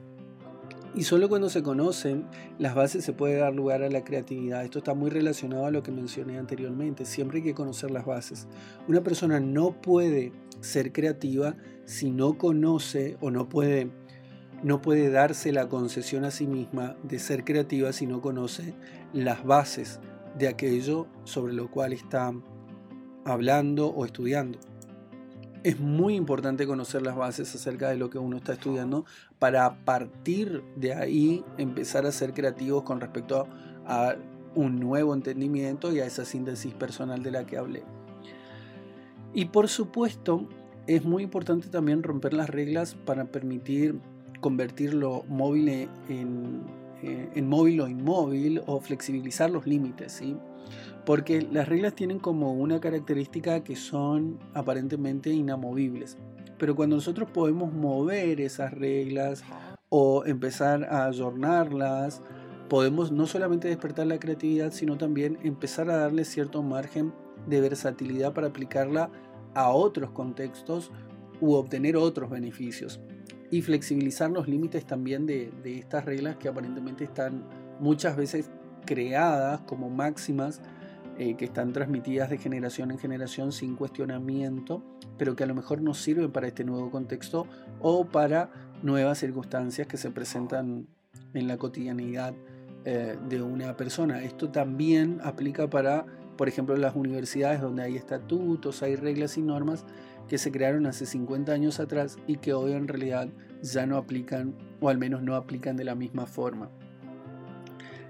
Y 0.96 1.02
solo 1.02 1.28
cuando 1.28 1.48
se 1.48 1.64
conocen 1.64 2.24
las 2.58 2.76
bases 2.76 3.04
se 3.04 3.12
puede 3.12 3.36
dar 3.36 3.52
lugar 3.52 3.82
a 3.82 3.90
la 3.90 4.04
creatividad. 4.04 4.64
Esto 4.64 4.78
está 4.78 4.94
muy 4.94 5.10
relacionado 5.10 5.66
a 5.66 5.72
lo 5.72 5.82
que 5.82 5.90
mencioné 5.90 6.38
anteriormente. 6.38 7.04
Siempre 7.04 7.38
hay 7.38 7.44
que 7.44 7.54
conocer 7.54 7.90
las 7.90 8.06
bases. 8.06 8.46
Una 8.86 9.02
persona 9.02 9.40
no 9.40 9.80
puede 9.80 10.32
ser 10.60 10.92
creativa 10.92 11.56
si 11.84 12.10
no 12.10 12.38
conoce 12.38 13.16
o 13.20 13.32
no 13.32 13.48
puede, 13.48 13.90
no 14.62 14.80
puede 14.80 15.10
darse 15.10 15.50
la 15.50 15.68
concesión 15.68 16.24
a 16.24 16.30
sí 16.30 16.46
misma 16.46 16.96
de 17.02 17.18
ser 17.18 17.44
creativa 17.44 17.92
si 17.92 18.06
no 18.06 18.20
conoce 18.20 18.74
las 19.12 19.44
bases 19.44 19.98
de 20.38 20.46
aquello 20.46 21.08
sobre 21.24 21.54
lo 21.54 21.70
cual 21.72 21.92
está 21.92 22.32
hablando 23.24 23.88
o 23.88 24.04
estudiando. 24.04 24.58
Es 25.62 25.80
muy 25.80 26.14
importante 26.14 26.66
conocer 26.66 27.02
las 27.02 27.16
bases 27.16 27.54
acerca 27.54 27.88
de 27.88 27.96
lo 27.96 28.10
que 28.10 28.18
uno 28.18 28.36
está 28.36 28.52
estudiando 28.52 29.06
para 29.38 29.64
a 29.64 29.76
partir 29.84 30.62
de 30.76 30.94
ahí 30.94 31.44
empezar 31.56 32.04
a 32.04 32.12
ser 32.12 32.34
creativos 32.34 32.82
con 32.82 33.00
respecto 33.00 33.48
a 33.86 34.14
un 34.54 34.78
nuevo 34.78 35.14
entendimiento 35.14 35.92
y 35.92 36.00
a 36.00 36.06
esa 36.06 36.24
síntesis 36.24 36.74
personal 36.74 37.22
de 37.22 37.30
la 37.30 37.46
que 37.46 37.56
hablé. 37.56 37.82
Y 39.32 39.46
por 39.46 39.68
supuesto, 39.68 40.46
es 40.86 41.04
muy 41.04 41.22
importante 41.22 41.68
también 41.68 42.02
romper 42.02 42.34
las 42.34 42.50
reglas 42.50 42.94
para 42.94 43.24
permitir 43.24 43.98
convertir 44.40 44.92
lo 44.92 45.24
móvil 45.24 45.88
en, 46.08 46.62
eh, 47.04 47.30
en 47.34 47.48
móvil 47.48 47.80
o 47.80 47.88
inmóvil 47.88 48.62
o 48.66 48.80
flexibilizar 48.80 49.50
los 49.50 49.66
límites, 49.66 50.12
¿sí? 50.12 50.36
Porque 51.04 51.42
las 51.42 51.68
reglas 51.68 51.94
tienen 51.94 52.18
como 52.18 52.52
una 52.52 52.80
característica 52.80 53.62
que 53.62 53.76
son 53.76 54.38
aparentemente 54.54 55.30
inamovibles. 55.30 56.16
Pero 56.58 56.74
cuando 56.74 56.96
nosotros 56.96 57.28
podemos 57.30 57.72
mover 57.72 58.40
esas 58.40 58.72
reglas 58.72 59.44
o 59.90 60.24
empezar 60.24 60.84
a 60.84 61.04
adornarlas, 61.04 62.22
podemos 62.68 63.12
no 63.12 63.26
solamente 63.26 63.68
despertar 63.68 64.06
la 64.06 64.18
creatividad, 64.18 64.72
sino 64.72 64.96
también 64.96 65.38
empezar 65.42 65.90
a 65.90 65.96
darle 65.96 66.24
cierto 66.24 66.62
margen 66.62 67.12
de 67.46 67.60
versatilidad 67.60 68.32
para 68.32 68.48
aplicarla 68.48 69.10
a 69.54 69.70
otros 69.70 70.10
contextos 70.10 70.90
u 71.40 71.54
obtener 71.54 71.96
otros 71.96 72.30
beneficios. 72.30 73.00
Y 73.54 73.62
flexibilizar 73.62 74.30
los 74.30 74.48
límites 74.48 74.84
también 74.84 75.26
de, 75.26 75.52
de 75.62 75.78
estas 75.78 76.04
reglas 76.04 76.36
que 76.36 76.48
aparentemente 76.48 77.04
están 77.04 77.44
muchas 77.78 78.16
veces 78.16 78.50
creadas 78.84 79.60
como 79.60 79.90
máximas 79.90 80.60
eh, 81.16 81.36
que 81.36 81.44
están 81.44 81.72
transmitidas 81.72 82.28
de 82.28 82.38
generación 82.38 82.90
en 82.90 82.98
generación 82.98 83.52
sin 83.52 83.76
cuestionamiento, 83.76 84.82
pero 85.16 85.36
que 85.36 85.44
a 85.44 85.46
lo 85.46 85.54
mejor 85.54 85.80
no 85.80 85.94
sirven 85.94 86.32
para 86.32 86.48
este 86.48 86.64
nuevo 86.64 86.90
contexto 86.90 87.46
o 87.80 88.04
para 88.06 88.50
nuevas 88.82 89.18
circunstancias 89.18 89.86
que 89.86 89.96
se 89.96 90.10
presentan 90.10 90.88
en 91.32 91.46
la 91.46 91.56
cotidianidad 91.56 92.34
eh, 92.84 93.16
de 93.28 93.42
una 93.42 93.76
persona. 93.76 94.24
Esto 94.24 94.50
también 94.50 95.20
aplica 95.22 95.70
para, 95.70 96.04
por 96.36 96.48
ejemplo, 96.48 96.76
las 96.76 96.94
universidades 96.94 97.60
donde 97.60 97.82
hay 97.82 97.96
estatutos, 97.96 98.82
hay 98.82 98.96
reglas 98.96 99.38
y 99.38 99.42
normas 99.42 99.84
que 100.28 100.38
se 100.38 100.50
crearon 100.50 100.86
hace 100.86 101.06
50 101.06 101.52
años 101.52 101.80
atrás 101.80 102.16
y 102.26 102.36
que 102.36 102.54
hoy 102.54 102.72
en 102.72 102.88
realidad 102.88 103.28
ya 103.62 103.86
no 103.86 103.96
aplican, 103.96 104.54
o 104.80 104.88
al 104.88 104.98
menos 104.98 105.22
no 105.22 105.36
aplican 105.36 105.76
de 105.76 105.84
la 105.84 105.94
misma 105.94 106.26
forma. 106.26 106.70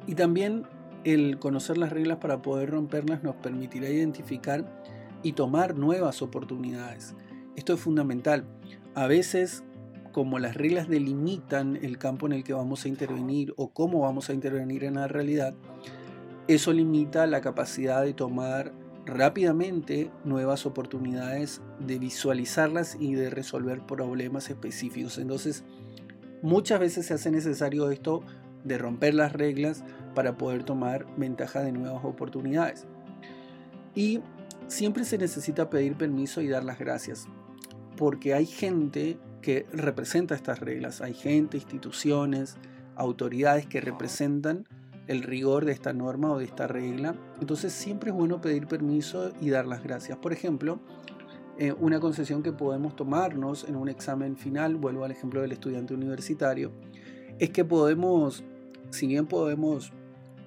Y 0.06 0.14
también 0.14 0.66
el 1.04 1.38
conocer 1.38 1.76
las 1.76 1.92
reglas 1.92 2.18
para 2.18 2.42
poder 2.42 2.70
romperlas 2.70 3.22
nos 3.22 3.36
permitirá 3.36 3.88
identificar 3.88 4.82
y 5.22 5.32
tomar 5.32 5.76
nuevas 5.76 6.22
oportunidades. 6.22 7.14
Esto 7.56 7.74
es 7.74 7.80
fundamental. 7.80 8.44
A 8.94 9.06
veces, 9.06 9.64
como 10.12 10.38
las 10.38 10.54
reglas 10.54 10.88
delimitan 10.88 11.76
el 11.76 11.98
campo 11.98 12.26
en 12.26 12.32
el 12.32 12.44
que 12.44 12.52
vamos 12.52 12.84
a 12.84 12.88
intervenir 12.88 13.52
o 13.56 13.70
cómo 13.72 14.00
vamos 14.00 14.30
a 14.30 14.34
intervenir 14.34 14.84
en 14.84 14.94
la 14.94 15.08
realidad, 15.08 15.54
eso 16.48 16.72
limita 16.72 17.26
la 17.26 17.40
capacidad 17.40 18.02
de 18.02 18.12
tomar 18.12 18.72
rápidamente 19.06 20.10
nuevas 20.24 20.66
oportunidades, 20.66 21.60
de 21.78 21.98
visualizarlas 21.98 22.96
y 22.98 23.14
de 23.14 23.30
resolver 23.30 23.82
problemas 23.82 24.50
específicos. 24.50 25.18
Entonces, 25.18 25.64
muchas 26.42 26.80
veces 26.80 27.06
se 27.06 27.14
hace 27.14 27.30
necesario 27.30 27.90
esto 27.90 28.22
de 28.64 28.78
romper 28.78 29.14
las 29.14 29.32
reglas 29.32 29.84
para 30.14 30.38
poder 30.38 30.62
tomar 30.64 31.06
ventaja 31.16 31.62
de 31.62 31.72
nuevas 31.72 32.04
oportunidades. 32.04 32.86
Y 33.94 34.20
siempre 34.66 35.04
se 35.04 35.18
necesita 35.18 35.70
pedir 35.70 35.96
permiso 35.96 36.40
y 36.40 36.48
dar 36.48 36.64
las 36.64 36.78
gracias, 36.78 37.26
porque 37.96 38.34
hay 38.34 38.46
gente 38.46 39.18
que 39.42 39.66
representa 39.72 40.34
estas 40.34 40.60
reglas, 40.60 41.02
hay 41.02 41.14
gente, 41.14 41.58
instituciones, 41.58 42.56
autoridades 42.96 43.66
que 43.66 43.80
representan 43.80 44.66
el 45.06 45.22
rigor 45.22 45.64
de 45.64 45.72
esta 45.72 45.92
norma 45.92 46.32
o 46.32 46.38
de 46.38 46.44
esta 46.44 46.66
regla. 46.66 47.14
Entonces 47.40 47.72
siempre 47.72 48.10
es 48.10 48.16
bueno 48.16 48.40
pedir 48.40 48.66
permiso 48.66 49.32
y 49.40 49.50
dar 49.50 49.66
las 49.66 49.82
gracias. 49.82 50.18
Por 50.18 50.32
ejemplo, 50.32 50.80
eh, 51.58 51.72
una 51.78 52.00
concesión 52.00 52.42
que 52.42 52.52
podemos 52.52 52.96
tomarnos 52.96 53.64
en 53.68 53.76
un 53.76 53.88
examen 53.88 54.36
final, 54.36 54.76
vuelvo 54.76 55.04
al 55.04 55.10
ejemplo 55.10 55.42
del 55.42 55.52
estudiante 55.52 55.94
universitario, 55.94 56.72
es 57.38 57.50
que 57.50 57.64
podemos 57.64 58.44
si 58.94 59.06
bien 59.06 59.26
podemos, 59.26 59.92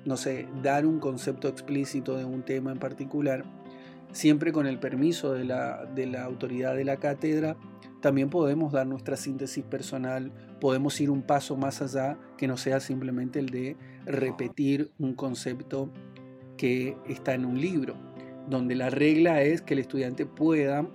no 0.05 0.17
sé, 0.17 0.47
dar 0.63 0.85
un 0.85 0.99
concepto 0.99 1.47
explícito 1.47 2.17
de 2.17 2.25
un 2.25 2.43
tema 2.43 2.71
en 2.71 2.79
particular, 2.79 3.43
siempre 4.11 4.51
con 4.51 4.65
el 4.65 4.79
permiso 4.79 5.33
de 5.33 5.43
la, 5.43 5.85
de 5.85 6.07
la 6.07 6.23
autoridad 6.23 6.75
de 6.75 6.85
la 6.85 6.97
cátedra, 6.97 7.57
también 8.01 8.29
podemos 8.29 8.71
dar 8.71 8.87
nuestra 8.87 9.17
síntesis 9.17 9.65
personal, 9.65 10.31
podemos 10.59 10.99
ir 11.01 11.09
un 11.09 11.21
paso 11.21 11.55
más 11.55 11.81
allá 11.81 12.17
que 12.37 12.47
no 12.47 12.57
sea 12.57 12.79
simplemente 12.79 13.39
el 13.39 13.49
de 13.49 13.75
repetir 14.05 14.91
un 14.99 15.13
concepto 15.13 15.89
que 16.57 16.97
está 17.07 17.33
en 17.33 17.45
un 17.45 17.59
libro, 17.59 17.95
donde 18.49 18.75
la 18.75 18.89
regla 18.89 19.41
es 19.43 19.61
que 19.61 19.73
el 19.73 19.79
estudiante 19.79 20.25
pueda, 20.25 20.87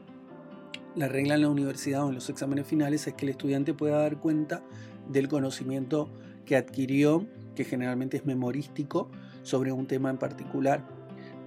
la 0.96 1.08
regla 1.08 1.34
en 1.34 1.42
la 1.42 1.48
universidad 1.48 2.04
o 2.04 2.08
en 2.08 2.16
los 2.16 2.28
exámenes 2.28 2.66
finales 2.66 3.06
es 3.06 3.14
que 3.14 3.26
el 3.26 3.30
estudiante 3.30 3.74
pueda 3.74 3.98
dar 3.98 4.18
cuenta 4.18 4.62
del 5.08 5.28
conocimiento 5.28 6.10
que 6.44 6.56
adquirió 6.56 7.26
que 7.54 7.64
generalmente 7.64 8.16
es 8.16 8.26
memorístico, 8.26 9.10
sobre 9.42 9.72
un 9.72 9.86
tema 9.86 10.10
en 10.10 10.18
particular. 10.18 10.84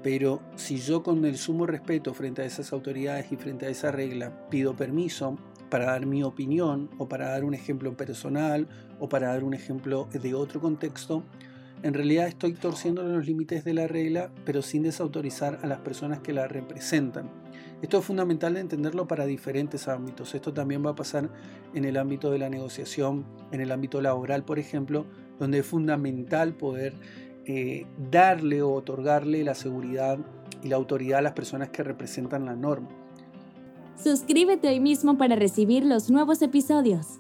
Pero 0.04 0.42
si 0.56 0.78
yo 0.78 1.02
con 1.02 1.26
el 1.26 1.38
sumo 1.38 1.66
respeto 1.66 2.14
frente 2.14 2.44
a 2.44 2.46
esas 2.46 2.72
autoridades 2.74 3.32
y 3.32 3.38
frente 3.38 3.66
a 3.66 3.70
esa 3.70 3.92
regla 3.92 4.48
pido 4.50 4.76
permiso 4.76 5.38
para 5.76 5.88
dar 5.88 6.06
mi 6.06 6.24
opinión 6.24 6.90
o 7.00 7.10
para 7.10 7.32
dar 7.32 7.44
un 7.44 7.54
ejemplo 7.54 7.98
personal 7.98 8.66
o 8.98 9.10
para 9.10 9.34
dar 9.34 9.44
un 9.44 9.54
ejemplo 9.54 10.08
de 10.10 10.34
otro 10.34 10.62
contexto, 10.62 11.22
en 11.84 11.94
realidad 11.94 12.30
estoy 12.30 12.54
torciendo 12.54 13.04
los 13.04 13.26
límites 13.26 13.66
de 13.66 13.74
la 13.74 13.86
regla, 13.86 14.32
pero 14.46 14.62
sin 14.62 14.84
desautorizar 14.84 15.60
a 15.64 15.68
las 15.68 15.80
personas 15.80 16.22
que 16.22 16.32
la 16.32 16.48
representan. 16.48 17.30
Esto 17.82 17.98
es 18.00 18.06
fundamental 18.06 18.54
de 18.54 18.62
entenderlo 18.62 19.06
para 19.06 19.26
diferentes 19.26 19.90
ámbitos. 19.90 20.34
Esto 20.34 20.54
también 20.54 20.82
va 20.86 20.92
a 20.92 20.96
pasar 20.96 21.30
en 21.74 21.84
el 21.84 21.98
ámbito 21.98 22.32
de 22.32 22.40
la 22.40 22.50
negociación, 22.50 23.26
en 23.52 23.60
el 23.60 23.74
ámbito 23.74 24.00
laboral, 24.00 24.46
por 24.46 24.60
ejemplo, 24.60 25.06
donde 25.40 25.60
es 25.60 25.66
fundamental 25.66 26.54
poder 26.54 26.94
eh, 27.48 27.86
darle 28.10 28.62
o 28.62 28.72
otorgarle 28.72 29.44
la 29.44 29.56
seguridad 29.56 30.20
y 30.64 30.70
la 30.70 30.78
autoridad 30.78 31.20
a 31.20 31.24
las 31.24 31.34
personas 31.34 31.68
que 31.68 31.84
representan 31.84 32.46
la 32.46 32.56
norma. 32.56 33.05
Suscríbete 33.96 34.68
hoy 34.68 34.82
mismo 34.82 35.18
para 35.18 35.38
recibir 35.38 35.86
los 35.86 36.10
nuevos 36.10 36.42
episodios. 36.42 37.20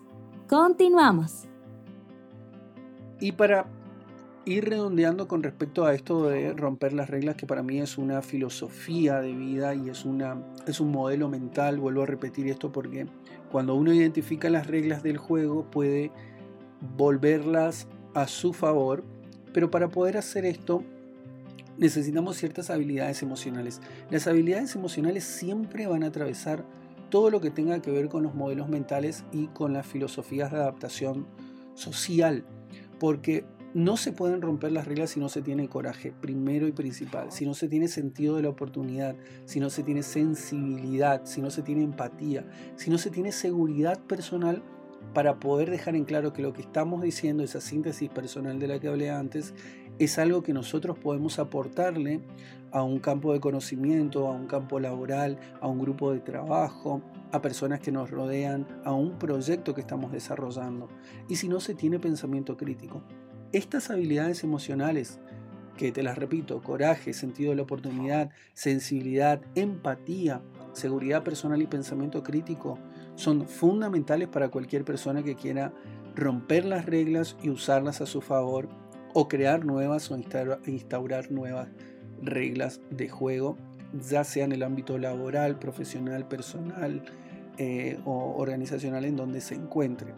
Continuamos. 0.50 1.46
Y 3.22 3.32
para 3.32 3.66
ir 4.44 4.66
redondeando 4.66 5.28
con 5.28 5.42
respecto 5.42 5.86
a 5.86 5.94
esto 5.94 6.28
de 6.28 6.54
romper 6.54 6.92
las 6.92 7.10
reglas, 7.10 7.38
que 7.38 7.48
para 7.48 7.64
mí 7.64 7.80
es 7.80 7.98
una 7.98 8.22
filosofía 8.22 9.22
de 9.22 9.34
vida 9.34 9.74
y 9.74 9.90
es, 9.90 10.04
una, 10.04 10.44
es 10.68 10.82
un 10.82 10.92
modelo 10.92 11.30
mental, 11.30 11.80
vuelvo 11.80 12.04
a 12.04 12.08
repetir 12.08 12.48
esto 12.50 12.72
porque 12.72 13.08
cuando 13.52 13.74
uno 13.74 13.94
identifica 13.94 14.50
las 14.50 14.68
reglas 14.68 15.02
del 15.02 15.18
juego 15.18 15.72
puede 15.72 16.12
volverlas 16.98 17.88
a 18.14 18.28
su 18.28 18.52
favor, 18.52 19.04
pero 19.54 19.72
para 19.72 19.88
poder 19.88 20.18
hacer 20.18 20.46
esto 20.46 20.84
necesitamos 21.78 22.38
ciertas 22.38 22.70
habilidades 22.70 23.22
emocionales. 23.22 23.82
Las 24.10 24.28
habilidades 24.28 24.76
emocionales 24.76 25.24
siempre 25.24 25.88
van 25.88 26.04
a 26.04 26.08
atravesar 26.08 26.66
todo 27.10 27.30
lo 27.30 27.42
que 27.42 27.52
tenga 27.52 27.82
que 27.82 27.92
ver 27.92 28.10
con 28.10 28.24
los 28.24 28.36
modelos 28.36 28.70
mentales 28.70 29.24
y 29.32 29.48
con 29.48 29.74
las 29.74 29.86
filosofías 29.86 30.52
de 30.52 30.58
adaptación 30.58 31.28
social, 31.76 32.46
porque 33.00 33.46
no 33.74 33.98
se 33.98 34.14
pueden 34.14 34.42
romper 34.42 34.72
las 34.72 34.88
reglas 34.88 35.10
si 35.12 35.20
no 35.20 35.28
se 35.28 35.42
tiene 35.42 35.68
coraje, 35.68 36.14
primero 36.22 36.66
y 36.66 36.72
principal, 36.72 37.32
si 37.34 37.46
no 37.46 37.54
se 37.54 37.68
tiene 37.68 37.90
sentido 37.90 38.38
de 38.38 38.44
la 38.44 38.50
oportunidad, 38.50 39.18
si 39.44 39.60
no 39.60 39.70
se 39.70 39.84
tiene 39.84 40.02
sensibilidad, 40.02 41.26
si 41.26 41.42
no 41.42 41.52
se 41.52 41.62
tiene 41.62 41.84
empatía, 41.84 42.46
si 42.78 42.90
no 42.90 42.98
se 42.98 43.10
tiene 43.10 43.34
seguridad 43.34 44.00
personal 44.00 44.64
para 45.14 45.40
poder 45.40 45.70
dejar 45.70 45.96
en 45.96 46.06
claro 46.06 46.34
que 46.34 46.42
lo 46.42 46.54
que 46.54 46.62
estamos 46.62 47.02
diciendo, 47.02 47.44
esa 47.44 47.62
síntesis 47.62 48.10
personal 48.10 48.60
de 48.60 48.68
la 48.68 48.80
que 48.80 48.88
hablé 48.88 49.10
antes, 49.10 49.54
es 50.00 50.20
algo 50.20 50.44
que 50.44 50.54
nosotros 50.54 50.98
podemos 51.00 51.40
aportarle 51.40 52.22
a 52.72 52.84
un 52.84 53.00
campo 53.00 53.32
de 53.32 53.40
conocimiento, 53.40 54.28
a 54.28 54.32
un 54.32 54.48
campo 54.48 54.80
laboral, 54.80 55.40
a 55.62 55.68
un 55.68 55.80
grupo 55.80 56.12
de 56.12 56.20
trabajo, 56.20 57.02
a 57.32 57.42
personas 57.42 57.80
que 57.80 57.92
nos 57.92 58.12
rodean, 58.12 58.68
a 58.84 58.92
un 58.92 59.18
proyecto 59.18 59.74
que 59.74 59.82
estamos 59.82 60.12
desarrollando. 60.12 60.90
Y 61.30 61.38
si 61.38 61.48
no 61.48 61.62
se 61.62 61.76
tiene 61.76 62.00
pensamiento 62.00 62.58
crítico. 62.58 63.02
Estas 63.54 63.90
habilidades 63.90 64.44
emocionales, 64.44 65.20
que 65.78 65.92
te 65.92 66.04
las 66.04 66.18
repito, 66.18 66.62
coraje, 66.62 67.14
sentido 67.14 67.52
de 67.52 67.58
la 67.58 67.64
oportunidad, 67.64 68.30
sensibilidad, 68.54 69.42
empatía, 69.56 70.42
seguridad 70.74 71.24
personal 71.24 71.62
y 71.62 71.68
pensamiento 71.68 72.24
crítico, 72.24 72.78
son 73.16 73.48
fundamentales 73.48 74.28
para 74.28 74.50
cualquier 74.50 74.86
persona 74.86 75.24
que 75.24 75.36
quiera 75.36 75.74
romper 76.16 76.66
las 76.66 76.86
reglas 76.86 77.36
y 77.42 77.50
usarlas 77.50 78.02
a 78.02 78.06
su 78.06 78.22
favor 78.22 78.70
o 79.14 79.28
crear 79.28 79.66
nuevas 79.66 80.12
o 80.12 80.18
instaurar 80.66 81.32
nuevas 81.32 81.70
reglas 82.22 82.82
de 82.90 83.10
juego, 83.10 83.58
ya 84.10 84.24
sea 84.24 84.46
en 84.46 84.52
el 84.52 84.64
ámbito 84.64 84.98
laboral, 84.98 85.58
profesional, 85.58 86.28
personal 86.28 87.04
eh, 87.58 87.98
o 88.06 88.36
organizacional 88.38 89.06
en 89.06 89.16
donde 89.16 89.42
se 89.42 89.56
encuentre. 89.56 90.14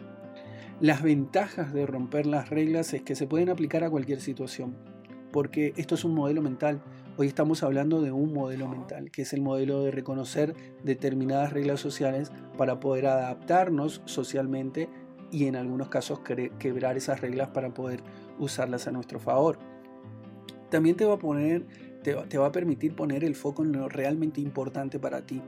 Las 0.80 1.02
ventajas 1.02 1.72
de 1.72 1.86
romper 1.86 2.26
las 2.26 2.50
reglas 2.50 2.94
es 2.94 3.02
que 3.02 3.16
se 3.16 3.26
pueden 3.26 3.48
aplicar 3.50 3.84
a 3.84 3.90
cualquier 3.90 4.20
situación. 4.20 4.76
porque 5.32 5.74
esto 5.76 5.94
es 5.94 6.04
un 6.04 6.14
modelo 6.14 6.40
mental. 6.40 6.80
Hoy 7.20 7.26
estamos 7.26 7.64
hablando 7.64 8.00
de 8.00 8.12
un 8.12 8.32
modelo 8.32 8.68
mental, 8.68 9.10
que 9.10 9.22
es 9.22 9.32
el 9.32 9.42
modelo 9.42 9.82
de 9.82 9.90
reconocer 9.90 10.54
determinadas 10.84 11.52
reglas 11.52 11.80
sociales 11.80 12.30
para 12.56 12.78
poder 12.78 13.06
adaptarnos 13.06 14.02
socialmente 14.04 14.88
y 15.32 15.46
en 15.46 15.56
algunos 15.56 15.88
casos 15.88 16.20
quebrar 16.60 16.96
esas 16.96 17.20
reglas 17.20 17.48
para 17.48 17.74
poder 17.74 18.04
usarlas 18.38 18.86
a 18.86 18.92
nuestro 18.92 19.18
favor. 19.18 19.58
También 20.70 20.94
te 20.94 21.06
va 21.06 21.14
a 21.14 21.18
poner 21.18 21.66
te, 22.04 22.38
va 22.38 22.46
a 22.46 22.52
permitir 22.52 22.94
poner 22.94 23.24
el 23.24 23.34
foco 23.34 23.64
en 23.64 23.72
lo 23.72 23.88
realmente 23.88 24.40
importante 24.40 25.00
para 25.00 25.26
ti. 25.26 25.42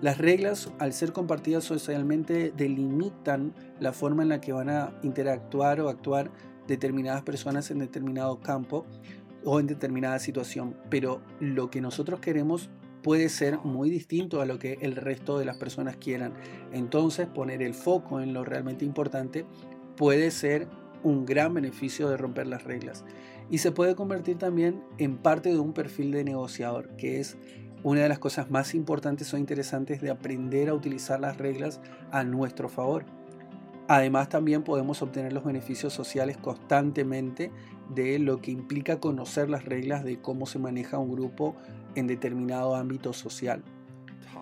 Las 0.00 0.18
reglas, 0.18 0.72
al 0.80 0.92
ser 0.92 1.12
compartidas 1.12 1.62
socialmente, 1.62 2.52
delimitan 2.56 3.54
la 3.78 3.92
forma 3.92 4.24
en 4.24 4.30
la 4.30 4.40
que 4.40 4.52
van 4.52 4.70
a 4.70 4.98
interactuar 5.04 5.80
o 5.80 5.88
actuar 5.88 6.32
determinadas 6.66 7.22
personas 7.22 7.70
en 7.70 7.78
determinado 7.78 8.40
campo 8.40 8.86
o 9.44 9.60
en 9.60 9.66
determinada 9.66 10.18
situación. 10.18 10.76
Pero 10.90 11.20
lo 11.40 11.70
que 11.70 11.80
nosotros 11.80 12.20
queremos 12.20 12.70
puede 13.02 13.28
ser 13.28 13.58
muy 13.58 13.90
distinto 13.90 14.40
a 14.40 14.46
lo 14.46 14.58
que 14.58 14.78
el 14.80 14.96
resto 14.96 15.38
de 15.38 15.44
las 15.44 15.56
personas 15.56 15.96
quieran. 15.96 16.34
Entonces, 16.72 17.26
poner 17.26 17.62
el 17.62 17.74
foco 17.74 18.20
en 18.20 18.32
lo 18.32 18.44
realmente 18.44 18.84
importante 18.84 19.44
puede 19.96 20.30
ser 20.30 20.68
un 21.02 21.26
gran 21.26 21.52
beneficio 21.52 22.08
de 22.08 22.16
romper 22.16 22.46
las 22.46 22.64
reglas 22.64 23.04
y 23.50 23.58
se 23.58 23.72
puede 23.72 23.94
convertir 23.94 24.38
también 24.38 24.82
en 24.98 25.18
parte 25.18 25.50
de 25.50 25.58
un 25.58 25.72
perfil 25.72 26.12
de 26.12 26.24
negociador, 26.24 26.88
que 26.96 27.20
es 27.20 27.36
una 27.82 28.02
de 28.02 28.08
las 28.08 28.18
cosas 28.18 28.50
más 28.50 28.74
importantes 28.74 29.32
o 29.34 29.38
interesantes 29.38 30.00
de 30.00 30.10
aprender 30.10 30.68
a 30.68 30.74
utilizar 30.74 31.20
las 31.20 31.36
reglas 31.36 31.80
a 32.12 32.22
nuestro 32.22 32.68
favor. 32.68 33.04
Además 33.88 34.28
también 34.28 34.62
podemos 34.62 35.02
obtener 35.02 35.32
los 35.32 35.44
beneficios 35.44 35.92
sociales 35.92 36.36
constantemente 36.36 37.50
de 37.94 38.18
lo 38.18 38.40
que 38.40 38.50
implica 38.50 39.00
conocer 39.00 39.50
las 39.50 39.64
reglas 39.64 40.04
de 40.04 40.20
cómo 40.20 40.46
se 40.46 40.58
maneja 40.58 40.98
un 40.98 41.12
grupo 41.12 41.56
en 41.94 42.06
determinado 42.06 42.74
ámbito 42.74 43.12
social. 43.12 43.62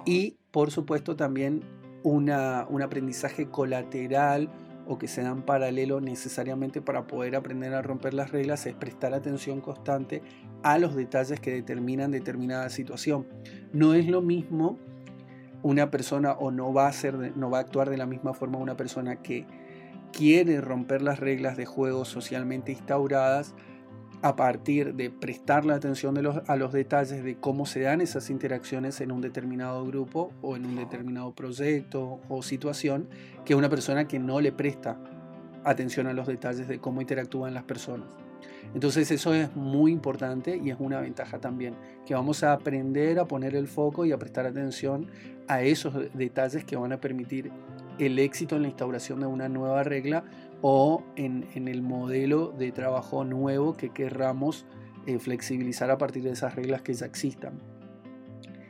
Y 0.04 0.37
por 0.50 0.71
supuesto 0.71 1.16
también 1.16 1.62
una, 2.02 2.66
un 2.69 2.83
aprendizaje 2.83 3.49
colateral 3.49 4.50
o 4.87 4.99
que 4.99 5.09
se 5.09 5.23
dan 5.23 5.42
paralelo 5.42 6.00
necesariamente 6.00 6.80
para 6.80 7.07
poder 7.07 7.37
aprender 7.37 7.75
a 7.75 7.83
romper 7.83 8.14
las 8.14 8.33
reglas 8.33 8.66
es 8.66 8.75
prestar 8.75 9.14
atención 9.14 9.61
constante 9.61 10.23
a 10.62 10.78
los 10.78 10.97
detalles 10.97 11.38
que 11.38 11.52
determinan 11.52 12.11
determinada 12.11 12.69
situación. 12.71 13.26
No 13.73 13.95
es 13.95 14.09
lo 14.09 14.21
mismo 14.21 14.78
una 15.62 15.90
persona 15.90 16.33
o 16.33 16.50
no 16.50 16.73
va 16.73 16.88
a 16.88 16.92
ser 16.92 17.37
no 17.37 17.50
va 17.50 17.59
a 17.59 17.61
actuar 17.61 17.90
de 17.90 17.99
la 17.99 18.07
misma 18.07 18.33
forma 18.33 18.59
una 18.59 18.76
persona 18.76 19.16
que 19.16 19.47
quiere 20.12 20.61
romper 20.61 21.02
las 21.02 21.21
reglas 21.21 21.57
de 21.57 21.67
juego 21.67 22.05
socialmente 22.05 22.73
instauradas 22.73 23.55
a 24.23 24.37
partir 24.37 24.95
de 24.95 25.11
prestarle 25.11 25.73
atención 25.73 26.19
a 26.47 26.57
los 26.57 26.73
detalles 26.73 27.25
de 27.25 27.37
cómo 27.37 27.64
se 27.64 27.81
dan 27.81 28.00
esas 28.00 28.29
interacciones 28.29 29.00
en 29.00 29.12
un 29.12 29.23
determinado 29.23 29.87
grupo 29.87 30.33
o 30.43 30.57
en 30.57 30.67
un 30.67 30.76
determinado 30.76 31.33
proyecto 31.33 32.21
o 32.29 32.43
situación, 32.43 33.09
que 33.47 33.55
una 33.55 33.71
persona 33.71 34.07
que 34.07 34.19
no 34.19 34.40
le 34.40 34.52
presta 34.52 34.99
atención 35.64 36.07
a 36.07 36.12
los 36.12 36.26
detalles 36.26 36.69
de 36.69 36.79
cómo 36.79 37.00
interactúan 37.00 37.55
las 37.55 37.64
personas. 37.64 38.09
Entonces 38.75 39.11
eso 39.11 39.35
es 39.35 39.55
muy 39.57 39.90
importante 39.90 40.61
y 40.62 40.71
es 40.71 40.76
una 40.79 41.00
ventaja 41.00 41.38
también, 41.38 41.75
que 42.07 42.14
vamos 42.14 42.43
a 42.43 42.52
aprender 42.52 43.19
a 43.19 43.25
poner 43.25 43.55
el 43.55 43.69
foco 43.69 44.05
y 44.05 44.12
a 44.12 44.19
prestar 44.19 44.47
atención 44.47 45.07
a 45.49 45.62
esos 45.62 45.95
detalles 46.14 46.64
que 46.64 46.76
van 46.76 46.93
a 46.93 47.00
permitir 47.00 47.50
el 48.00 48.19
éxito 48.19 48.57
en 48.57 48.62
la 48.62 48.69
instauración 48.69 49.21
de 49.21 49.26
una 49.26 49.49
nueva 49.49 49.83
regla 49.83 50.25
o 50.62 51.04
en, 51.16 51.47
el 51.54 51.83
modelo 51.83 52.52
de 52.57 52.73
trabajo 52.73 53.25
nuevo 53.25 53.76
que 53.76 53.90
querramos 53.90 54.66
eh, 55.07 55.19
flexibilizar 55.19 55.90
a 55.90 55.99
partir 55.99 56.23
de 56.23 56.30
esas 56.30 56.54
reglas 56.54 56.83
que 56.83 56.95
ya 56.95 57.07
existan. 57.07 57.59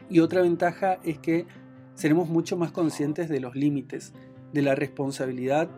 Y 0.08 0.20
otra 0.20 0.42
ventaja 0.42 0.99
es 1.04 1.19
que 1.19 1.47
seremos 1.95 2.28
mucho 2.28 2.56
más 2.56 2.73
conscientes 2.73 3.28
de 3.28 3.40
los 3.40 3.54
límites, 3.54 4.12
de 4.52 4.62
la 4.62 4.75
responsabilidad 4.75 5.69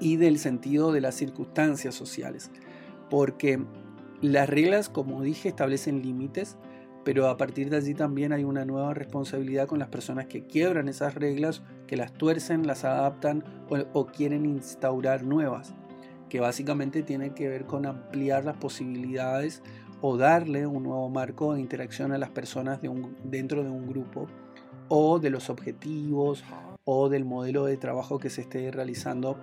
y 0.00 0.16
del 0.16 0.38
sentido 0.38 0.92
de 0.92 1.00
las 1.00 1.14
circunstancias 1.14 1.94
sociales, 1.94 2.50
porque 3.10 3.60
las 4.20 4.48
reglas, 4.48 4.88
como 4.88 5.22
dije, 5.22 5.48
establecen 5.48 6.02
límites, 6.02 6.56
pero 7.04 7.28
a 7.28 7.36
partir 7.36 7.70
de 7.70 7.76
allí 7.76 7.94
también 7.94 8.32
hay 8.32 8.44
una 8.44 8.64
nueva 8.64 8.94
responsabilidad 8.94 9.66
con 9.66 9.78
las 9.78 9.88
personas 9.88 10.26
que 10.26 10.46
quiebran 10.46 10.88
esas 10.88 11.14
reglas, 11.14 11.62
que 11.86 11.96
las 11.96 12.12
tuercen, 12.12 12.66
las 12.66 12.84
adaptan 12.84 13.44
o, 13.92 14.06
quieren 14.06 14.44
instaurar 14.44 15.22
nuevas, 15.22 15.74
que 16.28 16.40
básicamente 16.40 17.02
tiene 17.02 17.34
que 17.34 17.48
ver 17.48 17.64
con 17.64 17.86
ampliar 17.86 18.44
las 18.44 18.56
posibilidades 18.56 19.62
o 20.00 20.16
darle 20.16 20.66
un 20.66 20.84
nuevo 20.84 21.08
marco 21.08 21.54
de 21.54 21.60
interacción 21.60 22.12
a 22.12 22.18
las 22.18 22.30
personas 22.30 22.80
dentro 23.24 23.64
de 23.64 23.70
un 23.70 23.86
grupo 23.86 24.26
o 24.88 25.18
de 25.18 25.30
los 25.30 25.50
objetivos 25.50 26.44
o 26.84 27.08
del 27.08 27.24
modelo 27.24 27.64
de 27.64 27.76
trabajo 27.76 28.18
que 28.18 28.30
se 28.30 28.42
esté 28.42 28.70
realizando 28.70 29.36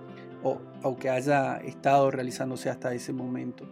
o, 0.43 0.59
o 0.83 0.97
que 0.97 1.09
haya 1.09 1.57
estado 1.57 2.11
realizándose 2.11 2.69
hasta 2.69 2.93
ese 2.93 3.11
momento. 3.11 3.67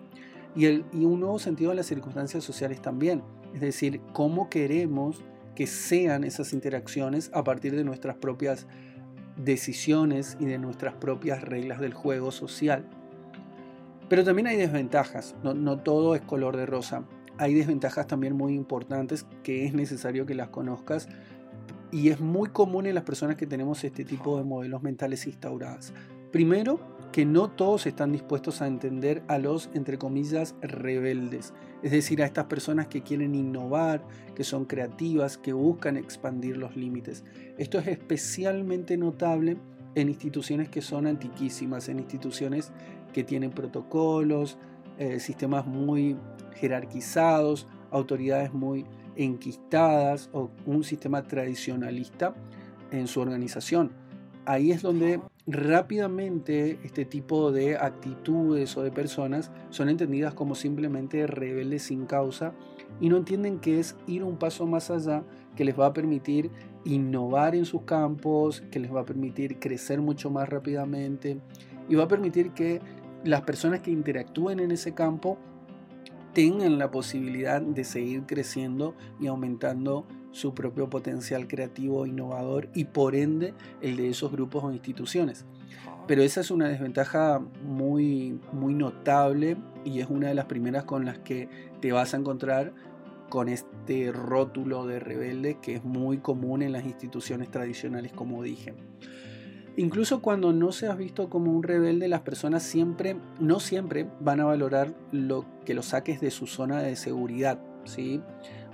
Y, 0.56 0.66
el, 0.66 0.86
y 0.92 1.06
un 1.06 1.20
nuevo 1.20 1.40
sentido 1.40 1.72
de 1.72 1.78
las 1.78 1.88
circunstancias 1.88 2.44
sociales 2.44 2.82
también 2.82 3.24
es 3.54 3.62
decir, 3.62 4.02
cómo 4.14 4.50
queremos 4.50 5.24
que 5.56 5.68
sean 5.68 6.24
esas 6.24 6.54
interacciones 6.54 7.30
a 7.34 7.44
partir 7.44 7.76
de 7.76 7.84
nuestras 7.84 8.16
propias 8.16 8.68
decisiones 9.38 10.38
y 10.40 10.46
de 10.46 10.58
nuestras 10.58 10.96
propias 10.96 11.42
reglas 11.42 11.80
del 11.80 11.94
juego 11.94 12.32
social. 12.32 12.88
Pero 14.10 14.24
también 14.24 14.48
hay 14.48 14.58
desventajas, 14.58 15.36
no, 15.44 15.54
no, 15.54 15.80
todo 15.80 16.16
es 16.16 16.22
color 16.22 16.58
de 16.58 16.66
rosa. 16.66 17.04
Hay 17.38 17.54
desventajas 17.54 18.06
también 18.06 18.36
muy 18.36 18.54
importantes 18.54 19.26
que 19.42 19.66
es 19.66 19.74
necesario 19.74 20.26
que 20.26 20.36
las 20.36 20.50
conozcas 20.50 21.08
y 21.92 22.10
es 22.10 22.20
muy 22.20 22.50
común 22.50 22.86
en 22.86 22.96
las 22.96 23.04
personas 23.04 23.36
que 23.36 23.48
tenemos 23.48 23.84
este 23.84 24.04
tipo 24.04 24.38
de 24.38 24.44
modelos 24.44 24.84
mentales 24.84 25.26
instauradas. 25.26 25.94
Primero, 26.32 26.80
que 27.14 27.26
no 27.26 27.48
todos 27.48 27.86
están 27.86 28.12
dispuestos 28.12 28.64
a 28.64 28.68
entender 28.68 29.24
a 29.28 29.38
los, 29.38 29.70
entre 29.76 30.00
comillas, 30.00 30.56
rebeldes, 30.62 31.54
es 31.84 31.92
decir, 31.92 32.24
a 32.24 32.26
estas 32.26 32.46
personas 32.46 32.88
que 32.88 33.04
quieren 33.04 33.36
innovar, 33.36 34.04
que 34.36 34.44
son 34.44 34.66
creativas, 34.66 35.38
que 35.38 35.54
buscan 35.54 35.96
expandir 35.96 36.58
los 36.58 36.76
límites. 36.76 37.24
Esto 37.60 37.78
es 37.78 37.88
especialmente 37.88 38.98
notable 38.98 39.58
en 39.94 40.10
instituciones 40.10 40.70
que 40.70 40.82
son 40.82 41.06
antiquísimas, 41.06 41.88
en 41.88 42.00
instituciones 42.00 42.72
que 43.14 43.24
tienen 43.24 43.52
protocolos, 43.52 44.58
eh, 44.98 45.20
sistemas 45.20 45.68
muy 45.68 46.18
jerarquizados, 46.56 47.68
autoridades 47.92 48.52
muy 48.54 48.88
enquistadas 49.16 50.32
o 50.34 50.50
un 50.66 50.84
sistema 50.84 51.22
tradicionalista 51.22 52.34
en 52.90 53.06
su 53.06 53.22
organización. 53.22 54.03
Ahí 54.46 54.72
es 54.72 54.82
donde 54.82 55.22
rápidamente 55.48 56.80
este 56.84 57.06
tipo 57.06 57.52
de 57.52 57.78
actitudes 57.78 58.76
o 58.76 58.84
de 58.84 58.92
personas 58.92 59.52
son 59.70 59.90
entendidas 59.90 60.34
como 60.34 60.56
simplemente 60.56 61.28
rebeldes 61.28 61.84
sin 61.84 62.06
causa 62.06 62.54
y 63.00 63.10
no 63.10 63.18
entienden 63.18 63.60
que 63.60 63.80
es 63.80 63.96
ir 64.08 64.24
un 64.24 64.38
paso 64.38 64.66
más 64.66 64.90
allá 64.90 65.24
que 65.56 65.66
les 65.66 65.80
va 65.80 65.88
a 65.88 65.94
permitir 65.94 66.52
innovar 66.86 67.56
en 67.56 67.66
sus 67.66 67.84
campos, 67.84 68.62
que 68.72 68.80
les 68.80 68.94
va 68.94 69.02
a 69.02 69.06
permitir 69.06 69.60
crecer 69.60 70.02
mucho 70.02 70.30
más 70.30 70.50
rápidamente 70.50 71.40
y 71.88 71.96
va 71.96 72.04
a 72.04 72.08
permitir 72.08 72.52
que 72.52 72.82
las 73.24 73.42
personas 73.42 73.82
que 73.82 73.92
interactúen 73.92 74.60
en 74.60 74.72
ese 74.72 74.94
campo 74.94 75.38
tengan 76.34 76.80
la 76.80 76.92
posibilidad 76.92 77.62
de 77.62 77.84
seguir 77.84 78.24
creciendo 78.24 78.96
y 79.20 79.28
aumentando 79.28 80.06
su 80.34 80.54
propio 80.54 80.90
potencial 80.90 81.48
creativo 81.48 82.04
e 82.04 82.10
innovador 82.10 82.68
y 82.74 82.86
por 82.86 83.16
ende 83.16 83.54
el 83.82 83.96
de 83.96 84.10
esos 84.10 84.32
grupos 84.32 84.66
o 84.66 84.74
instituciones. 84.74 85.46
Pero 86.06 86.22
esa 86.22 86.42
es 86.42 86.52
una 86.52 86.68
desventaja 86.68 87.40
muy, 87.64 88.38
muy 88.52 88.74
notable 88.74 89.56
y 89.86 90.02
es 90.02 90.10
una 90.10 90.28
de 90.28 90.34
las 90.34 90.46
primeras 90.46 90.84
con 90.84 91.06
las 91.06 91.20
que 91.20 91.48
te 91.80 91.94
vas 91.94 92.14
a 92.14 92.18
encontrar 92.18 92.74
con 93.30 93.48
este 93.48 94.12
rótulo 94.12 94.86
de 94.86 95.00
rebelde 95.00 95.58
que 95.62 95.76
es 95.76 95.84
muy 95.84 96.18
común 96.18 96.62
en 96.62 96.74
las 96.74 96.84
instituciones 96.84 97.50
tradicionales, 97.50 98.12
como 98.12 98.44
dije. 98.44 98.74
Incluso 99.76 100.22
cuando 100.22 100.54
no 100.54 100.72
seas 100.72 100.98
visto 100.98 101.30
como 101.30 101.52
un 101.52 101.64
rebelde, 101.64 102.08
las 102.08 102.22
personas 102.22 102.62
siempre, 102.64 103.16
no 103.40 103.60
siempre 103.60 104.08
van 104.20 104.40
a 104.40 104.46
valorar 104.46 104.94
lo 105.12 105.46
que 105.66 105.74
lo 105.74 105.82
saques 105.82 106.22
de 106.22 106.30
su 106.30 106.46
zona 106.46 106.82
de 106.82 106.96
seguridad, 106.96 107.60
¿sí? 107.86 108.22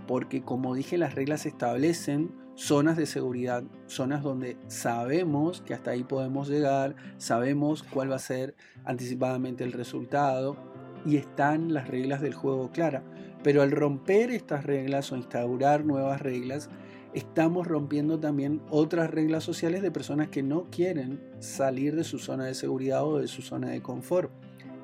Porque 0.10 0.41
como 0.41 0.74
dije 0.74 0.98
las 0.98 1.13
reglas 1.13 1.45
establecen 1.45 2.32
zonas 2.56 2.98
de 2.98 3.06
seguridad, 3.06 3.63
zonas 3.86 4.24
donde 4.24 4.58
sabemos 4.65 5.62
que 5.62 5.76
hasta 5.76 5.91
ahí 5.91 6.04
podemos 6.04 6.50
llegar, 6.50 6.95
sabemos 7.19 7.84
cuál 7.84 8.10
va 8.10 8.15
a 8.15 8.19
ser 8.19 8.56
anticipadamente 8.86 9.63
el 9.63 9.72
resultado 9.72 10.58
y 11.06 11.17
están 11.17 11.76
las 11.76 11.89
reglas 11.89 12.22
del 12.22 12.34
juego 12.34 12.72
claras. 12.72 13.04
Pero 13.43 13.62
al 13.62 13.69
romper 13.69 14.32
estas 14.32 14.65
reglas 14.65 15.12
o 15.12 15.15
instaurar 15.15 15.86
nuevas 15.86 16.24
reglas, 16.24 16.72
estamos 17.13 17.67
rompiendo 17.67 18.19
también 18.19 18.63
otras 18.72 19.12
reglas 19.12 19.43
sociales 19.43 19.84
de 19.84 19.91
personas 19.91 20.30
que 20.30 20.41
no 20.41 20.72
quieren 20.72 21.22
salir 21.38 21.95
de 21.95 22.04
su 22.04 22.17
zona 22.17 22.45
de 22.45 22.56
seguridad 22.56 23.06
o 23.06 23.19
de 23.19 23.28
su 23.28 23.43
zona 23.43 23.69
de 23.69 23.84
confort. 23.84 24.32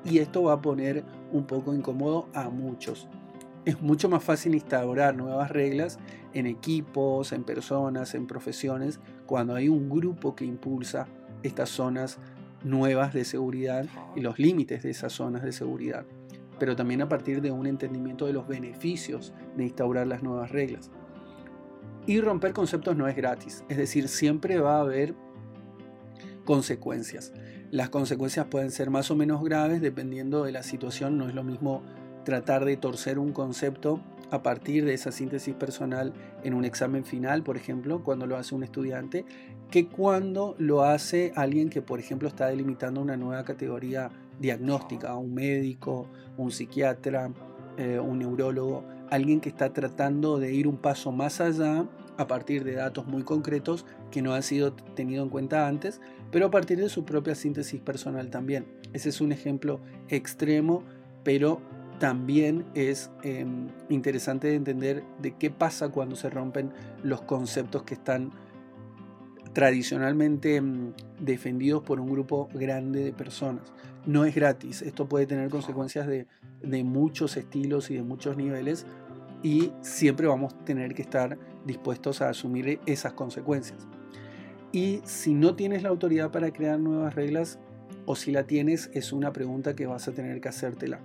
y 0.04 0.18
esto 0.18 0.44
va 0.44 0.52
a 0.52 0.62
poner 0.62 1.04
un 1.32 1.48
poco 1.48 1.74
incómodo 1.74 2.28
a 2.32 2.48
muchos. 2.48 3.08
Es 3.66 3.82
mucho 3.82 4.08
más 4.08 4.22
fácil 4.22 4.54
instaurar 4.54 5.16
nuevas 5.16 5.50
reglas 5.50 5.98
en 6.34 6.46
equipos, 6.46 7.32
en 7.32 7.42
personas, 7.42 8.14
en 8.14 8.28
profesiones, 8.28 9.00
cuando 9.26 9.56
hay 9.56 9.68
un 9.68 9.90
grupo 9.90 10.36
que 10.36 10.44
impulsa 10.44 11.08
estas 11.42 11.70
zonas 11.70 12.18
nuevas 12.62 13.12
de 13.12 13.24
seguridad 13.24 13.84
y 14.14 14.20
los 14.20 14.38
límites 14.38 14.84
de 14.84 14.90
esas 14.90 15.12
zonas 15.12 15.42
de 15.42 15.50
seguridad, 15.50 16.06
pero 16.60 16.76
también 16.76 17.02
a 17.02 17.08
partir 17.08 17.42
de 17.42 17.50
un 17.50 17.66
entendimiento 17.66 18.26
de 18.26 18.34
los 18.34 18.46
beneficios 18.46 19.34
de 19.56 19.64
instaurar 19.64 20.06
las 20.06 20.22
nuevas 20.22 20.52
reglas. 20.52 20.92
Y 22.06 22.20
romper 22.20 22.52
conceptos 22.52 22.96
no 22.96 23.08
es 23.08 23.16
gratis, 23.16 23.64
es 23.68 23.78
decir, 23.78 24.06
siempre 24.06 24.60
va 24.60 24.76
a 24.76 24.82
haber 24.82 25.16
consecuencias. 26.44 27.32
Las 27.72 27.90
consecuencias 27.90 28.46
pueden 28.46 28.70
ser 28.70 28.90
más 28.90 29.10
o 29.10 29.16
menos 29.16 29.42
graves 29.42 29.80
dependiendo 29.80 30.44
de 30.44 30.52
la 30.52 30.62
situación, 30.62 31.18
no 31.18 31.28
es 31.28 31.34
lo 31.34 31.42
mismo 31.42 31.82
tratar 32.26 32.64
de 32.64 32.76
torcer 32.76 33.20
un 33.20 33.32
concepto 33.32 34.00
a 34.32 34.42
partir 34.42 34.84
de 34.84 34.94
esa 34.94 35.12
síntesis 35.12 35.54
personal 35.54 36.12
en 36.42 36.54
un 36.54 36.64
examen 36.64 37.04
final, 37.04 37.44
por 37.44 37.56
ejemplo, 37.56 38.02
cuando 38.02 38.26
lo 38.26 38.36
hace 38.36 38.56
un 38.56 38.64
estudiante, 38.64 39.24
que 39.70 39.86
cuando 39.86 40.56
lo 40.58 40.82
hace 40.82 41.32
alguien 41.36 41.70
que, 41.70 41.82
por 41.82 42.00
ejemplo, 42.00 42.26
está 42.26 42.48
delimitando 42.48 43.00
una 43.00 43.16
nueva 43.16 43.44
categoría 43.44 44.10
diagnóstica, 44.40 45.14
un 45.14 45.34
médico, 45.34 46.08
un 46.36 46.50
psiquiatra, 46.50 47.30
eh, 47.78 48.00
un 48.00 48.18
neurólogo, 48.18 48.82
alguien 49.08 49.40
que 49.40 49.48
está 49.48 49.72
tratando 49.72 50.40
de 50.40 50.52
ir 50.52 50.66
un 50.66 50.78
paso 50.78 51.12
más 51.12 51.40
allá 51.40 51.86
a 52.16 52.26
partir 52.26 52.64
de 52.64 52.72
datos 52.72 53.06
muy 53.06 53.22
concretos 53.22 53.86
que 54.10 54.20
no 54.20 54.34
han 54.34 54.42
sido 54.42 54.72
tenido 54.72 55.22
en 55.22 55.28
cuenta 55.28 55.68
antes, 55.68 56.00
pero 56.32 56.46
a 56.46 56.50
partir 56.50 56.78
de 56.78 56.88
su 56.88 57.04
propia 57.04 57.36
síntesis 57.36 57.80
personal 57.80 58.30
también. 58.30 58.66
Ese 58.92 59.10
es 59.10 59.20
un 59.20 59.30
ejemplo 59.30 59.78
extremo, 60.08 60.82
pero 61.22 61.60
también 61.98 62.64
es 62.74 63.10
em, 63.22 63.68
interesante 63.88 64.48
de 64.48 64.54
entender 64.54 65.04
de 65.20 65.32
qué 65.32 65.50
pasa 65.50 65.88
cuando 65.88 66.16
se 66.16 66.30
rompen 66.30 66.70
los 67.02 67.22
conceptos 67.22 67.82
que 67.82 67.94
están 67.94 68.30
tradicionalmente 69.52 70.56
em, 70.56 70.92
defendidos 71.20 71.82
por 71.82 72.00
un 72.00 72.10
grupo 72.10 72.48
grande 72.52 73.04
de 73.04 73.12
personas. 73.12 73.72
No 74.04 74.24
es 74.24 74.34
gratis, 74.34 74.82
esto 74.82 75.08
puede 75.08 75.26
tener 75.26 75.48
consecuencias 75.48 76.06
de, 76.06 76.26
de 76.62 76.84
muchos 76.84 77.36
estilos 77.36 77.90
y 77.90 77.94
de 77.94 78.02
muchos 78.02 78.36
niveles 78.36 78.86
y 79.42 79.72
siempre 79.80 80.26
vamos 80.26 80.54
a 80.54 80.64
tener 80.64 80.94
que 80.94 81.02
estar 81.02 81.38
dispuestos 81.64 82.22
a 82.22 82.28
asumir 82.28 82.80
esas 82.86 83.12
consecuencias. 83.12 83.86
Y 84.72 85.00
si 85.04 85.34
no 85.34 85.54
tienes 85.54 85.82
la 85.82 85.88
autoridad 85.88 86.30
para 86.30 86.50
crear 86.50 86.78
nuevas 86.78 87.14
reglas, 87.14 87.58
o 88.04 88.14
si 88.14 88.30
la 88.30 88.44
tienes, 88.44 88.90
es 88.94 89.12
una 89.12 89.32
pregunta 89.32 89.74
que 89.74 89.86
vas 89.86 90.06
a 90.08 90.12
tener 90.12 90.40
que 90.40 90.48
hacértela. 90.48 91.00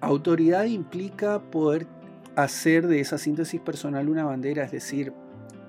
Autoridad 0.00 0.64
implica 0.64 1.40
poder 1.50 1.86
hacer 2.36 2.86
de 2.86 3.00
esa 3.00 3.18
síntesis 3.18 3.60
personal 3.60 4.08
una 4.08 4.24
bandera, 4.24 4.64
es 4.64 4.70
decir, 4.70 5.12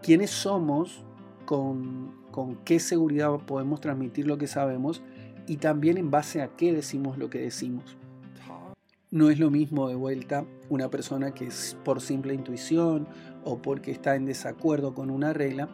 quiénes 0.04 0.30
somos, 0.30 1.04
con, 1.46 2.14
con 2.32 2.58
qué 2.58 2.80
seguridad 2.80 3.32
podemos 3.48 3.82
transmitir 3.82 4.28
lo 4.28 4.38
que 4.38 4.46
sabemos 4.46 5.02
y 5.48 5.58
también 5.58 5.98
en 5.98 6.12
base 6.12 6.44
a 6.44 6.50
qué 6.50 6.72
decimos 6.72 7.18
lo 7.18 7.30
que 7.32 7.40
decimos. 7.40 7.98
No 9.12 9.32
es 9.32 9.40
lo 9.40 9.50
mismo 9.50 9.90
de 9.90 9.96
vuelta 9.96 10.46
una 10.70 10.92
persona 10.92 11.34
que 11.34 11.48
es 11.48 11.76
por 11.84 12.00
simple 12.00 12.36
intuición 12.36 13.08
o 13.44 13.60
porque 13.60 13.90
está 13.90 14.16
en 14.16 14.26
desacuerdo 14.26 14.94
con 14.94 15.10
una 15.10 15.34
regla, 15.34 15.68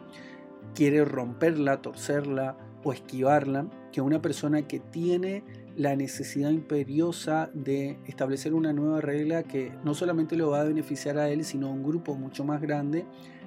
quiere 0.74 1.04
romperla, 1.04 1.82
torcerla 1.82 2.56
o 2.82 2.94
esquivarla, 2.94 3.66
que 3.92 4.00
una 4.00 4.22
persona 4.22 4.62
que 4.62 4.80
tiene 4.80 5.44
la 5.76 5.94
necesidad 5.94 6.50
imperiosa 6.50 7.50
de 7.52 7.98
establecer 8.06 8.54
una 8.54 8.72
nueva 8.72 9.00
regla 9.00 9.42
que 9.42 9.72
no 9.84 9.94
solamente 9.94 10.36
lo 10.36 10.50
va 10.50 10.62
a 10.62 10.64
beneficiar 10.64 11.18
a 11.18 11.28
él, 11.28 11.44
sino 11.44 11.68
a 11.68 11.70
un 11.70 11.82
grupo 11.82 12.14
mucho 12.16 12.44
más 12.44 12.62
grande 12.62 13.04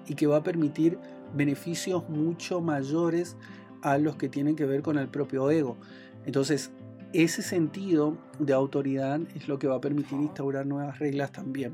y 0.08 0.14
que 0.14 0.28
va 0.28 0.38
a 0.38 0.44
permitir 0.44 1.00
beneficios 1.36 2.08
mucho 2.08 2.62
mayores 2.62 3.36
a 3.82 3.98
los 3.98 4.16
que 4.16 4.30
tienen 4.30 4.56
que 4.56 4.66
ver 4.66 4.82
con 4.82 4.98
el 4.98 5.08
propio 5.08 5.50
ego. 5.50 5.78
Entonces, 6.26 6.72
ese 7.14 7.42
sentido 7.42 8.18
de 8.38 8.54
autoridad 8.54 9.20
es 9.36 9.48
lo 9.48 9.58
que 9.58 9.68
va 9.68 9.78
a 9.78 9.82
permitir 9.82 10.20
instaurar 10.20 10.68
nuevas 10.68 11.00
reglas 11.00 11.32
también. 11.32 11.74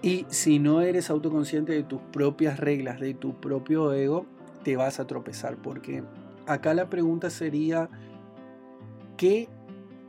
Y 0.00 0.26
si 0.28 0.60
no 0.60 0.80
eres 0.80 1.10
autoconsciente 1.10 1.72
de 1.72 1.82
tus 1.82 2.00
propias 2.12 2.60
reglas, 2.60 3.00
de 3.00 3.14
tu 3.14 3.40
propio 3.40 3.92
ego, 3.92 4.26
te 4.62 4.76
vas 4.76 5.00
a 5.00 5.08
tropezar, 5.08 5.56
porque 5.56 6.04
acá 6.46 6.72
la 6.74 6.88
pregunta 6.88 7.30
sería, 7.30 7.90
¿qué 9.18 9.48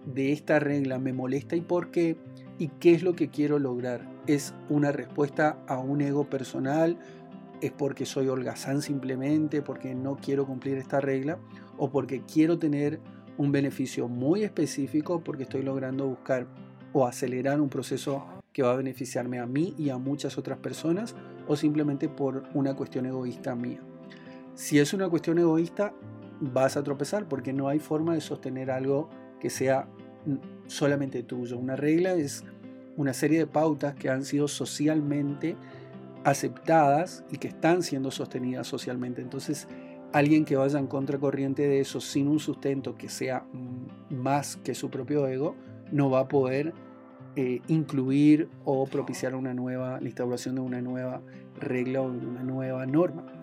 de 0.06 0.32
esta 0.32 0.60
regla 0.60 1.00
me 1.00 1.12
molesta 1.12 1.58
y 1.58 1.62
por 1.62 1.91
qué? 1.91 2.15
¿Y 2.58 2.69
qué 2.80 2.93
es 2.93 3.04
lo 3.04 3.15
que 3.15 3.30
quiero 3.30 3.60
lograr? 3.60 4.08
¿Es 4.28 4.54
una 4.69 4.91
respuesta 4.93 5.60
a 5.67 5.80
un 5.80 6.00
ego 6.02 6.30
personal? 6.30 6.98
¿Es 7.60 7.72
porque 7.72 8.06
soy 8.06 8.28
holgazán 8.28 8.82
simplemente? 8.82 9.62
¿Porque 9.62 9.95
no 9.95 10.15
quiero 10.15 10.45
cumplir 10.45 10.78
esta 10.78 11.02
regla? 11.02 11.39
¿O 11.78 11.89
porque 11.89 12.22
quiero 12.22 12.60
tener 12.60 13.02
un 13.38 13.52
beneficio 13.52 14.08
muy 14.08 14.43
específico? 14.43 15.22
¿Porque 15.22 15.43
estoy 15.43 15.63
logrando 15.63 16.08
buscar 16.08 16.48
o 16.93 17.06
acelerar 17.06 17.60
un 17.60 17.69
proceso 17.69 18.26
que 18.54 18.62
va 18.62 18.74
a 18.74 18.76
beneficiarme 18.76 19.39
a 19.39 19.45
mí 19.45 19.74
y 19.78 19.89
a 19.89 19.98
muchas 19.98 20.38
otras 20.38 20.60
personas? 20.60 21.15
¿O 21.48 21.56
simplemente 21.56 22.10
por 22.10 22.43
una 22.54 22.76
cuestión 22.76 23.08
egoísta 23.08 23.56
mía? 23.56 23.80
Si 24.54 24.78
es 24.78 24.93
una 24.93 25.10
cuestión 25.10 25.39
egoísta, 25.39 25.93
vas 26.39 26.78
a 26.78 26.84
tropezar 26.84 27.28
porque 27.28 27.54
no 27.54 27.67
hay 27.67 27.80
forma 27.80 28.13
de 28.13 28.21
sostener 28.21 28.71
algo 28.71 29.10
que 29.39 29.49
sea 29.49 29.88
solamente 30.67 31.23
tuyo. 31.23 31.58
Una 31.58 31.75
regla 31.75 32.13
es 32.13 32.43
una 32.97 33.13
serie 33.13 33.39
de 33.39 33.47
pautas 33.47 33.95
que 33.95 34.10
han 34.10 34.25
sido 34.25 34.47
socialmente 34.47 35.56
aceptadas 36.23 37.23
y 37.32 37.38
que 37.38 37.47
están 37.47 37.82
siendo 37.82 38.12
sostenidas 38.12 38.67
socialmente. 38.67 39.21
Entonces, 39.21 39.67
alguien 40.12 40.45
que 40.45 40.56
vaya 40.56 40.80
en 40.80 40.88
contracorriente 40.88 41.67
de 41.67 41.80
eso 41.80 42.02
sin 42.02 42.28
un 42.28 42.39
sustento 42.39 42.97
que 42.97 43.10
sea 43.10 43.45
más 44.10 44.58
que 44.58 44.75
su 44.75 44.89
propio 44.89 45.28
ego, 45.28 45.56
no 45.91 46.10
va 46.10 46.21
a 46.21 46.28
poder 46.28 46.73
eh, 47.36 47.62
incluir 47.67 48.49
o 48.65 48.86
propiciar 48.86 49.36
una 49.36 49.54
nueva, 49.54 49.99
la 49.99 50.08
instauración 50.08 50.56
de 50.56 50.62
una 50.62 50.82
nueva 50.82 51.21
regla 51.60 52.02
o 52.02 52.06
una 52.06 52.43
nueva 52.43 52.86
norma. 52.86 53.38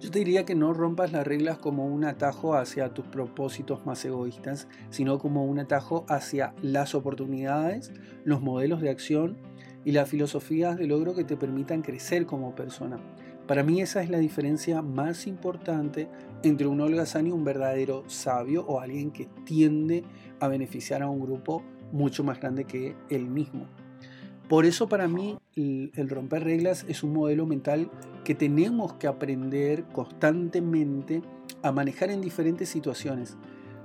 Yo 0.00 0.10
te 0.10 0.20
diría 0.20 0.46
que 0.46 0.54
no 0.54 0.72
rompas 0.72 1.12
las 1.12 1.26
reglas 1.26 1.58
como 1.58 1.84
un 1.86 2.04
atajo 2.04 2.54
hacia 2.54 2.94
tus 2.94 3.04
propósitos 3.04 3.84
más 3.84 4.02
egoístas, 4.02 4.66
sino 4.88 5.18
como 5.18 5.44
un 5.44 5.58
atajo 5.58 6.06
hacia 6.08 6.54
las 6.62 6.94
oportunidades, 6.94 7.92
los 8.24 8.40
modelos 8.40 8.80
de 8.80 8.88
acción 8.88 9.36
y 9.84 9.92
las 9.92 10.08
filosofías 10.08 10.78
de 10.78 10.86
logro 10.86 11.14
que 11.14 11.24
te 11.24 11.36
permitan 11.36 11.82
crecer 11.82 12.24
como 12.24 12.54
persona. 12.54 12.98
Para 13.46 13.62
mí 13.62 13.82
esa 13.82 14.02
es 14.02 14.08
la 14.08 14.18
diferencia 14.18 14.80
más 14.80 15.26
importante 15.26 16.08
entre 16.42 16.66
un 16.66 16.80
holgazán 16.80 17.26
y 17.26 17.32
un 17.32 17.44
verdadero 17.44 18.04
sabio 18.06 18.64
o 18.66 18.80
alguien 18.80 19.10
que 19.10 19.28
tiende 19.44 20.04
a 20.40 20.48
beneficiar 20.48 21.02
a 21.02 21.10
un 21.10 21.20
grupo 21.20 21.62
mucho 21.92 22.24
más 22.24 22.40
grande 22.40 22.64
que 22.64 22.96
él 23.10 23.26
mismo. 23.26 23.66
Por 24.50 24.66
eso 24.66 24.88
para 24.88 25.06
mí 25.06 25.38
el, 25.54 26.08
romper 26.08 26.42
reglas 26.42 26.84
es 26.88 27.04
un 27.04 27.12
modelo 27.12 27.46
mental 27.46 27.88
que 28.24 28.34
tenemos 28.34 28.94
que 28.94 29.06
aprender 29.06 29.84
constantemente 29.92 31.22
a 31.62 31.70
manejar 31.70 32.10
en 32.10 32.20
diferentes 32.20 32.68
situaciones. 32.68 33.36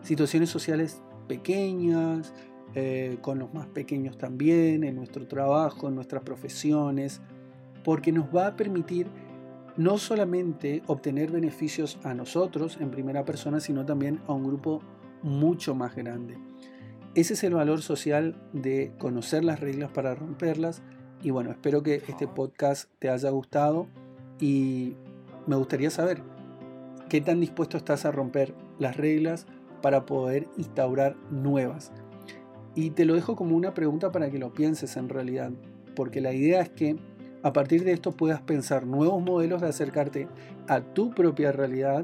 Situaciones 0.02 0.50
sociales 0.50 1.04
pequeñas, 1.28 2.34
eh, 2.74 3.20
con 3.22 3.38
los 3.38 3.54
más 3.54 3.68
pequeños 3.68 4.18
también, 4.18 4.84
en 4.84 4.96
nuestro 4.96 5.28
trabajo, 5.28 5.88
en 5.88 5.94
nuestras 5.94 6.24
profesiones, 6.24 7.22
porque 7.84 8.12
nos 8.12 8.36
va 8.36 8.48
a 8.48 8.56
permitir 8.56 9.06
no 9.78 10.00
solamente 10.00 10.82
obtener 10.88 11.30
beneficios 11.30 12.00
a 12.04 12.16
nosotros 12.16 12.80
en 12.82 12.90
primera 12.90 13.24
persona, 13.24 13.60
sino 13.60 13.86
también 13.86 14.20
a 14.26 14.34
un 14.34 14.44
grupo 14.44 14.82
mucho 15.22 15.76
más 15.76 15.96
grande. 15.96 16.40
Ese 17.16 17.34
es 17.36 17.46
el 17.46 17.54
valor 17.54 17.82
social 17.82 18.36
de 18.52 18.92
conocer 18.98 19.46
las 19.46 19.62
reglas 19.62 19.90
para 19.90 20.16
romperlas. 20.16 20.82
Y 21.24 21.30
bueno, 21.30 21.50
espero 21.50 21.82
que 21.82 22.04
este 22.10 22.28
podcast 22.28 22.90
te 23.00 23.10
haya 23.10 23.30
gustado 23.30 23.88
y 24.42 24.98
me 25.48 25.56
gustaría 25.56 25.90
saber 25.90 26.22
qué 27.08 27.22
tan 27.22 27.40
dispuesto 27.40 27.78
estás 27.78 28.04
a 28.04 28.12
romper 28.12 28.54
las 28.80 28.98
reglas 28.98 29.48
para 29.82 30.06
poder 30.06 30.50
instaurar 30.58 31.16
nuevas. 31.32 31.94
Y 32.76 32.90
te 32.90 33.06
lo 33.06 33.14
dejo 33.14 33.38
como 33.38 33.56
una 33.56 33.74
pregunta 33.74 34.12
para 34.12 34.30
que 34.30 34.38
lo 34.38 34.54
pienses 34.54 34.98
en 34.98 35.08
realidad, 35.08 35.52
porque 35.96 36.20
la 36.20 36.34
idea 36.34 36.60
es 36.60 36.70
que 36.70 36.98
a 37.44 37.54
partir 37.54 37.86
de 37.86 37.94
esto 37.94 38.12
puedas 38.12 38.42
pensar 38.42 38.86
nuevos 38.86 39.24
modelos 39.24 39.62
de 39.62 39.70
acercarte 39.70 40.28
a 40.68 40.82
tu 40.82 41.12
propia 41.12 41.54
realidad 41.54 42.04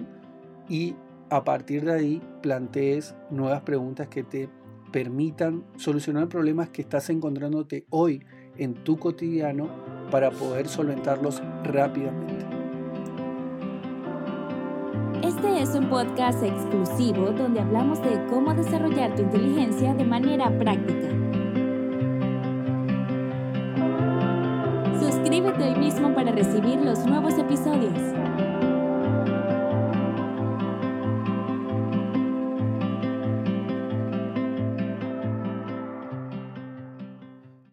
y 0.69 0.95
a 1.30 1.43
partir 1.43 1.84
de 1.84 1.91
ahí 1.91 2.21
plantees 2.41 3.13
nuevas 3.30 3.63
preguntas 3.63 4.08
que 4.08 4.24
te 4.24 4.50
permitan 4.91 5.63
solucionar 5.77 6.27
problemas 6.27 6.69
que 6.69 6.82
estás 6.82 7.10
encontrándote 7.10 7.86
hoy 7.89 8.23
en 8.58 8.73
tu 8.73 8.97
cotidiano 8.97 9.69
para 10.12 10.32
poder 10.32 10.67
solventarlos 10.67 11.41
rápidamente. 11.63 12.45
Este 15.23 15.62
es 15.62 15.69
un 15.75 15.89
podcast 15.89 16.43
exclusivo 16.43 17.32
donde 17.32 17.60
hablamos 17.60 18.01
de 18.01 18.25
cómo 18.30 18.54
desarrollar 18.54 19.15
tu 19.15 19.21
inteligencia 19.21 19.93
de 19.93 20.04
manera 20.04 20.49
práctica. 20.58 21.08
Suscríbete 24.99 25.63
hoy 25.63 25.80
mismo 25.80 26.13
para 26.13 26.32
recibir 26.32 26.82
los 26.82 27.06
nuevos 27.06 27.38
episodios. 27.38 28.51